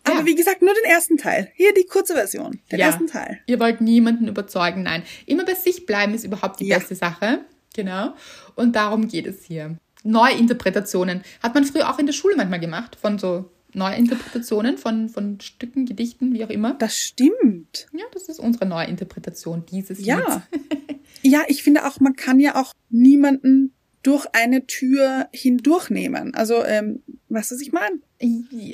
[0.03, 1.51] Aber wie gesagt, nur den ersten Teil.
[1.55, 2.59] Hier die kurze Version.
[2.71, 2.87] Den Ja.
[2.87, 3.39] ersten Teil.
[3.45, 5.03] Ihr wollt niemanden überzeugen, nein.
[5.27, 6.79] Immer bei sich bleiben ist überhaupt die Ja.
[6.79, 7.41] beste Sache.
[7.75, 8.15] Genau.
[8.55, 9.77] Und darum geht es hier.
[10.03, 11.21] Neuinterpretationen.
[11.43, 15.85] Hat man früher auch in der Schule manchmal gemacht, von so Neuinterpretationen von, von Stücken,
[15.85, 16.73] Gedichten, wie auch immer.
[16.75, 17.87] Das stimmt.
[17.93, 20.17] Ja, das ist unsere Neuinterpretation dieses Ja.
[20.19, 20.41] Lieds.
[21.23, 26.33] Ja, ich finde auch, man kann ja auch niemanden durch eine Tür hindurchnehmen.
[26.33, 27.99] Also, ähm, weißt du, was ich meine?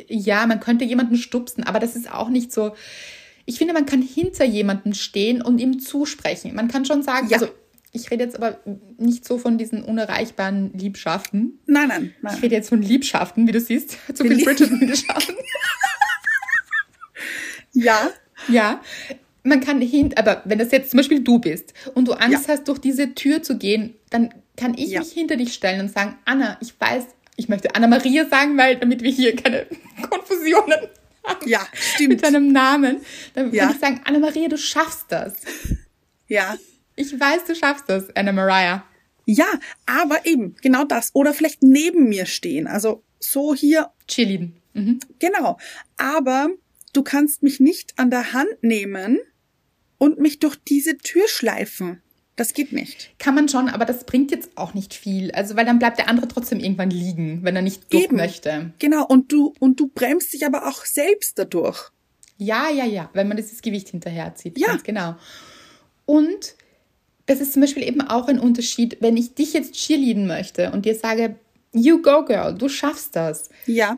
[0.08, 2.74] Ja, man könnte jemanden stupsen, aber das ist auch nicht so.
[3.46, 6.56] Ich finde, man kann hinter jemanden stehen und ihm zusprechen.
[6.56, 7.38] Man kann schon sagen, Ja.
[7.38, 7.50] also
[7.94, 8.60] ich rede jetzt aber
[8.98, 11.60] nicht so von diesen unerreichbaren Liebschaften.
[11.66, 12.36] Nein, nein, Ich nein.
[12.40, 13.98] rede jetzt von Liebschaften, wie du siehst.
[14.14, 15.36] Zu viel Lieb- Bridgerton-Liebschaften.
[17.74, 18.10] Ja,
[18.48, 18.82] ja.
[19.44, 22.68] Man kann hin, aber wenn das jetzt zum Beispiel du bist und du Angst hast,
[22.68, 25.00] durch diese Tür zu gehen, dann kann ich Ja.
[25.00, 27.04] mich hinter dich stellen und sagen, Anna, ich weiß,
[27.36, 29.68] ich möchte Anna Maria sagen, weil damit wir hier keine
[30.10, 30.74] Konfusionen
[31.24, 32.24] haben ja, mit stimmt.
[32.24, 32.98] deinem Namen.
[33.36, 33.66] Dann Ja.
[33.66, 35.34] kann ich sagen, Anna Maria, du schaffst das.
[36.28, 36.58] Ja.
[36.98, 38.84] Ich weiß, du schaffst das, Anna Maria.
[39.26, 39.46] Ja,
[39.86, 41.12] aber eben, genau das.
[41.14, 42.68] Oder vielleicht neben mir stehen.
[42.68, 44.54] Also so hier, Cheerleading.
[44.74, 45.00] Mhm.
[45.20, 45.58] genau.
[45.96, 46.50] Aber
[46.94, 49.20] du kannst mich nicht an der Hand nehmen
[49.98, 52.02] und mich durch diese Tür schleifen.
[52.36, 53.12] Das geht nicht.
[53.20, 55.32] Kann man schon, aber das bringt jetzt auch nicht viel.
[55.32, 58.16] Also, weil dann bleibt der andere trotzdem irgendwann liegen, wenn er nicht durch Eben.
[58.16, 58.74] möchte.
[58.80, 61.92] Genau, und du, und du bremst dich aber auch selbst dadurch.
[62.38, 64.58] Ja, ja, ja, wenn man dieses Gewicht hinterherzieht.
[64.60, 64.68] Ja.
[64.68, 65.16] Ganz genau.
[66.06, 66.56] Und
[67.28, 70.86] das ist zum Beispiel eben auch ein Unterschied, wenn ich dich jetzt cheerleaden möchte und
[70.86, 71.36] dir sage,
[71.74, 73.50] you go girl, du schaffst das.
[73.68, 73.98] Ja,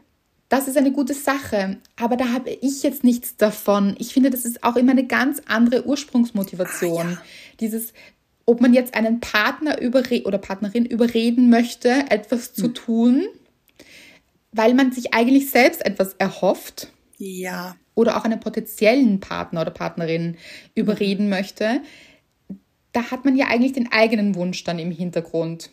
[0.50, 3.96] Das ist eine gute Sache, aber da habe ich jetzt nichts davon.
[4.00, 7.08] Ich finde, das ist auch immer eine ganz andere Ursprungsmotivation.
[7.08, 7.18] Ah, ja.
[7.60, 7.94] Dieses,
[8.46, 12.56] ob man jetzt einen Partner überre oder Partnerin überreden möchte, etwas Hm.
[12.56, 13.28] zu tun,
[14.52, 20.38] weil man sich eigentlich selbst etwas erhofft ja, oder auch einen potenziellen Partner oder Partnerin
[20.74, 21.82] überreden möchte,
[22.94, 25.70] da hat man ja eigentlich den eigenen Wunsch dann im Hintergrund.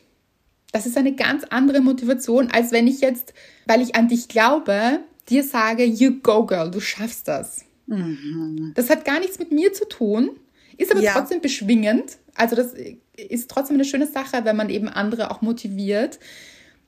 [0.72, 3.32] Das ist eine ganz andere Motivation, als wenn ich jetzt,
[3.66, 7.64] weil ich an dich glaube, dir sage, you go girl, du schaffst das.
[8.74, 10.30] Das hat gar nichts mit mir zu tun,
[10.76, 11.12] ist aber Ja.
[11.12, 12.18] trotzdem beschwingend.
[12.34, 12.74] Also das
[13.16, 16.18] ist trotzdem eine schöne Sache, wenn man eben andere auch motiviert,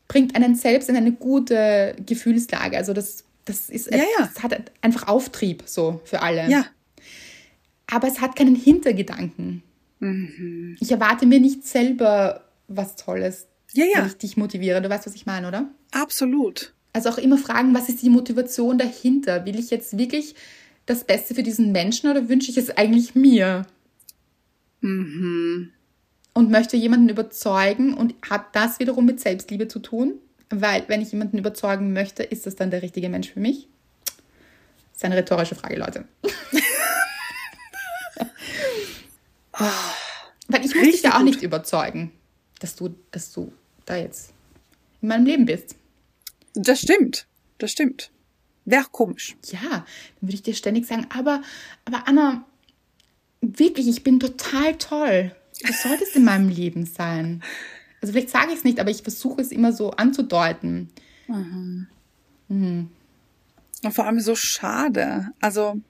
[0.08, 2.76] bringt einen selbst in eine gute Gefühlslage.
[2.76, 4.04] Also das, das ist, Ja, ja.
[4.18, 6.50] das hat einfach Auftrieb so für alle.
[6.50, 6.66] ja,
[7.90, 9.62] Aber es hat keinen Hintergedanken.
[10.00, 10.76] Mhm.
[10.80, 13.98] Ich erwarte mir nicht selber was Tolles, Ja, ja.
[14.00, 14.80] wenn ich dich motiviere.
[14.82, 15.68] Du weißt, was ich meine, oder?
[15.92, 16.72] absolut.
[16.94, 19.44] Also auch immer fragen, was ist die Motivation dahinter?
[19.44, 20.34] Will ich jetzt wirklich
[20.86, 23.66] das Beste für diesen Menschen oder wünsche ich es eigentlich mir?
[24.80, 25.70] Mhm.
[26.34, 30.14] Und möchte jemanden überzeugen und hat das wiederum mit Selbstliebe zu tun?
[30.50, 33.68] Weil, wenn ich jemanden überzeugen möchte, ist das dann der richtige Mensch für mich?
[34.06, 36.04] Das ist eine rhetorische Frage, Leute.
[39.58, 41.26] Weil ich muss dich ja auch gut.
[41.26, 42.12] nicht überzeugen,
[42.60, 43.52] dass du, dass du
[43.84, 44.32] da jetzt
[45.00, 45.74] in meinem Leben bist.
[46.54, 47.26] Das stimmt.
[47.58, 48.10] Das stimmt.
[48.64, 49.36] Wäre auch komisch.
[49.46, 49.84] Ja, dann
[50.20, 51.42] würde ich dir ständig sagen, aber,
[51.84, 52.44] aber Anna,
[53.40, 55.34] wirklich, ich bin total toll.
[55.62, 57.42] Du solltest in meinem Leben sein.
[58.00, 60.90] Also vielleicht sage ich es nicht, aber ich versuche es immer so anzudeuten.
[63.82, 65.28] Und vor allem so schade.
[65.40, 65.80] Also,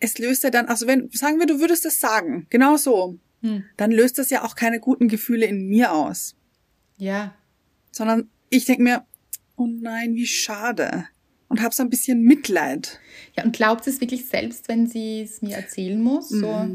[0.00, 3.18] es löst ja dann, also wenn, sagen wir, du würdest das sagen, genau so,
[3.76, 6.34] dann löst das ja auch keine guten Gefühle in mir aus.
[6.96, 7.34] Ja,
[7.92, 9.04] Sondern ich denke mir,
[9.56, 11.06] oh nein, wie schade.
[11.48, 12.98] Und hab so ein bisschen Mitleid.
[13.36, 16.28] Ja, und glaubt es wirklich selbst, wenn sie es mir erzählen muss?
[16.28, 16.68] So.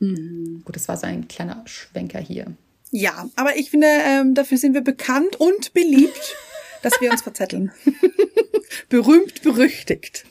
[0.00, 2.56] Gut, das war so ein kleiner Schwenker hier.
[2.90, 6.36] Ja, aber ich finde, ähm, dafür sind wir bekannt und beliebt,
[6.82, 7.70] dass wir uns verzetteln.
[8.88, 10.24] Berühmt, berüchtigt.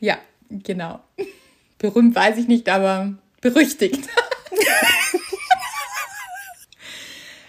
[0.00, 0.18] Ja,
[0.50, 1.00] genau.
[1.78, 4.08] Berühmt weiß ich nicht, aber berüchtigt.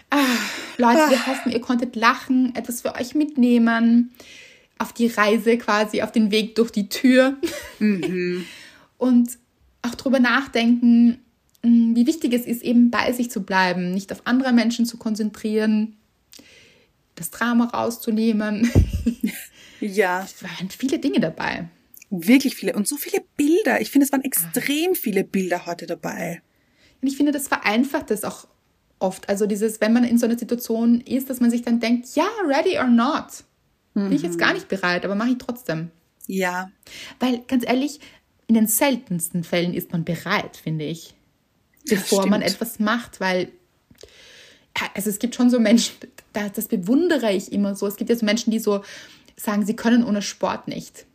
[0.10, 0.18] ah,
[0.78, 4.12] Leute, wir hoffen, ihr konntet lachen, etwas für euch mitnehmen,
[4.78, 7.38] auf die Reise quasi, auf den Weg durch die Tür.
[8.98, 9.38] Und
[9.82, 11.20] auch drüber nachdenken,
[11.64, 14.98] mh, wie wichtig es ist, eben bei sich zu bleiben, nicht auf andere Menschen zu
[14.98, 15.95] konzentrieren,
[17.16, 18.72] das Drama rauszunehmen.
[19.80, 20.24] Ja.
[20.24, 21.70] Es waren viele Dinge dabei.
[22.10, 22.74] Wirklich viele.
[22.74, 23.82] Und so viele Bilder.
[23.82, 26.41] Ich finde, es waren extrem viele Bilder heute dabei.
[27.01, 28.47] Und ich finde, das vereinfacht es auch
[28.99, 29.30] oft.
[29.30, 32.28] Also dieses, wenn man in so einer Situation ist, dass man sich dann denkt, ja,
[32.47, 33.43] ready or not.
[33.93, 35.89] Bin ich jetzt gar nicht bereit, aber mache ich trotzdem.
[36.28, 36.70] Ja.
[37.20, 37.99] Weil, ganz ehrlich,
[38.45, 41.16] in den seltensten Fällen ist man bereit, finde ich.
[41.89, 43.51] Bevor man etwas macht, weil
[44.93, 45.95] also es gibt schon so Menschen,
[46.34, 47.88] da- das bewundere ich immer so.
[47.88, 48.84] Es gibt ja so Menschen, die so
[49.36, 51.05] sagen, sie können ohne Sport nicht.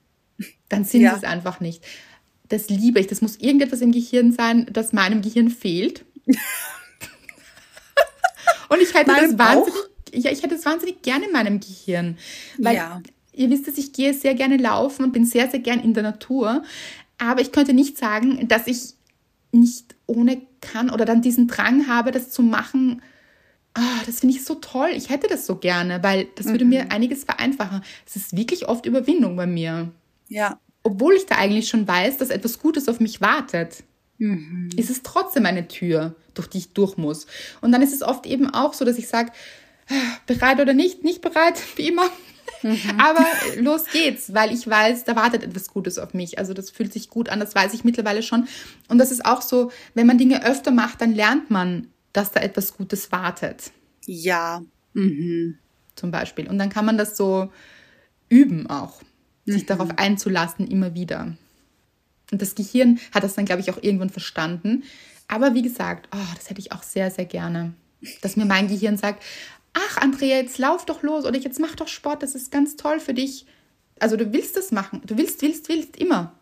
[0.73, 1.11] Dann sind Ja.
[1.11, 1.85] sie es einfach nicht.
[2.49, 3.07] Das liebe ich.
[3.07, 6.05] Das muss irgendetwas im Gehirn sein, das meinem Gehirn fehlt.
[8.68, 9.81] Und ich hätte Meinem das wahnsinnig,
[10.14, 12.16] ja, ich hätte es wahnsinnig gerne in meinem Gehirn.
[12.59, 13.03] Weil Ja.
[13.33, 16.03] ihr wisst es, ich gehe sehr gerne laufen und bin sehr, sehr gern in der
[16.03, 16.62] Natur.
[17.18, 18.95] Aber ich könnte nicht sagen, dass ich
[19.53, 23.03] nicht ohne kann oder dann diesen Drang habe, das zu machen.
[23.75, 24.91] Ah, das finde ich so toll.
[24.95, 27.83] Ich hätte das so gerne, weil das würde mir einiges vereinfachen.
[28.07, 29.91] Es ist wirklich oft Überwindung bei mir.
[30.33, 30.59] Ja.
[30.83, 33.85] Obwohl ich da eigentlich schon weiß, dass etwas Gutes auf mich wartet,
[34.76, 37.26] ist es trotzdem eine Tür, durch die ich durch muss.
[37.61, 39.33] Und dann ist es oft eben auch so, dass ich sage,
[40.26, 42.09] bereit oder nicht, nicht bereit, wie immer.
[42.99, 43.26] Aber
[43.59, 46.39] los geht's, weil ich weiß, da wartet etwas Gutes auf mich.
[46.39, 48.47] Also das fühlt sich gut an, das weiß ich mittlerweile schon.
[48.89, 52.41] Und das ist auch so, wenn man Dinge öfter macht, dann lernt man, dass da
[52.41, 53.72] etwas Gutes wartet,
[54.07, 54.62] Ja.
[54.95, 56.49] zum Beispiel.
[56.49, 57.51] Und dann kann man das so
[58.28, 59.01] üben auch,
[59.47, 61.34] sich darauf einzulassen, immer wieder.
[62.30, 64.84] Und das Gehirn hat das dann, glaube ich, auch irgendwann verstanden.
[65.28, 67.74] Aber wie gesagt, oh, das hätte ich auch sehr, sehr gerne.
[68.20, 69.22] Dass mir mein Gehirn sagt,
[69.74, 73.01] ach Andrea, jetzt lauf doch los oder jetzt mach doch Sport, das ist ganz toll
[73.01, 73.47] für dich.
[74.01, 75.01] Also du willst das machen.
[75.07, 76.34] Du willst, willst, willst, immer.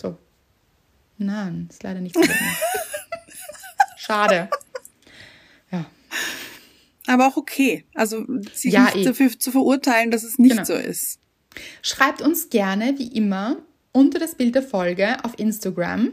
[0.00, 0.16] So.
[1.18, 2.22] Nein, ist leider nicht so.
[3.96, 4.48] Schade.
[5.70, 5.86] Ja.
[7.06, 7.84] Aber auch okay.
[7.94, 9.04] Also sich Ja, nicht eh.
[9.04, 10.64] dafür zu verurteilen, dass es nicht Genau.
[10.64, 11.18] so ist.
[11.82, 13.58] Schreibt uns gerne, wie immer,
[13.92, 16.12] unter das Bild der Folge auf Instagram,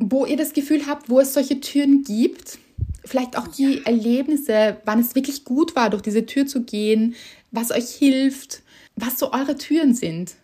[0.00, 2.58] wo ihr das Gefühl habt, wo es solche Türen gibt.
[3.04, 7.14] Vielleicht auch die Erlebnisse, wann es wirklich gut war, durch diese Tür zu gehen,
[7.50, 8.62] was euch hilft,
[8.96, 10.34] was so eure Türen sind.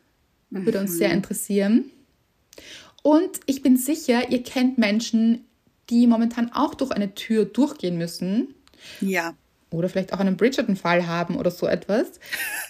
[0.50, 1.90] Würde uns sehr interessieren.
[3.02, 5.44] Und ich bin sicher, ihr kennt Menschen,
[5.90, 8.54] die momentan auch durch eine Tür durchgehen müssen
[9.00, 9.34] Ja.
[9.70, 12.20] Oder vielleicht auch einen Bridgerton-Fall haben oder so etwas.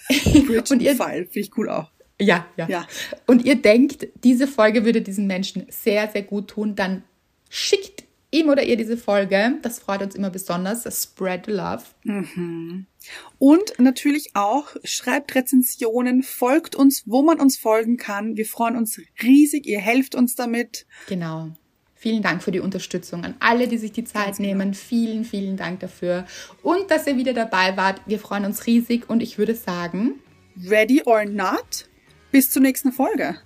[0.69, 1.25] Und ihr, Fall.
[1.25, 1.91] Finde ich cool auch.
[2.19, 2.87] ja, ja, Ja.
[3.25, 7.03] Und ihr denkt, diese Folge würde diesen Menschen sehr, sehr gut tun, dann
[7.49, 9.53] schickt ihm oder ihr diese Folge.
[9.61, 10.83] Das freut uns immer besonders.
[11.01, 11.83] Spread the love.
[13.39, 18.35] Und natürlich auch schreibt Rezensionen, folgt uns, wo man uns folgen kann.
[18.35, 19.65] Wir freuen uns riesig.
[19.65, 20.85] Ihr helft uns damit.
[21.07, 21.53] Genau.
[21.99, 24.75] Vielen Dank für die Unterstützung an alle, die sich die Zeit nehmen.
[24.75, 26.25] Vielen, vielen Dank dafür.
[26.61, 28.01] Und dass ihr wieder dabei wart.
[28.05, 30.13] Wir freuen uns riesig und ich würde sagen,
[30.69, 31.87] Ready or not?
[32.31, 33.37] Bis zur nächsten Folge.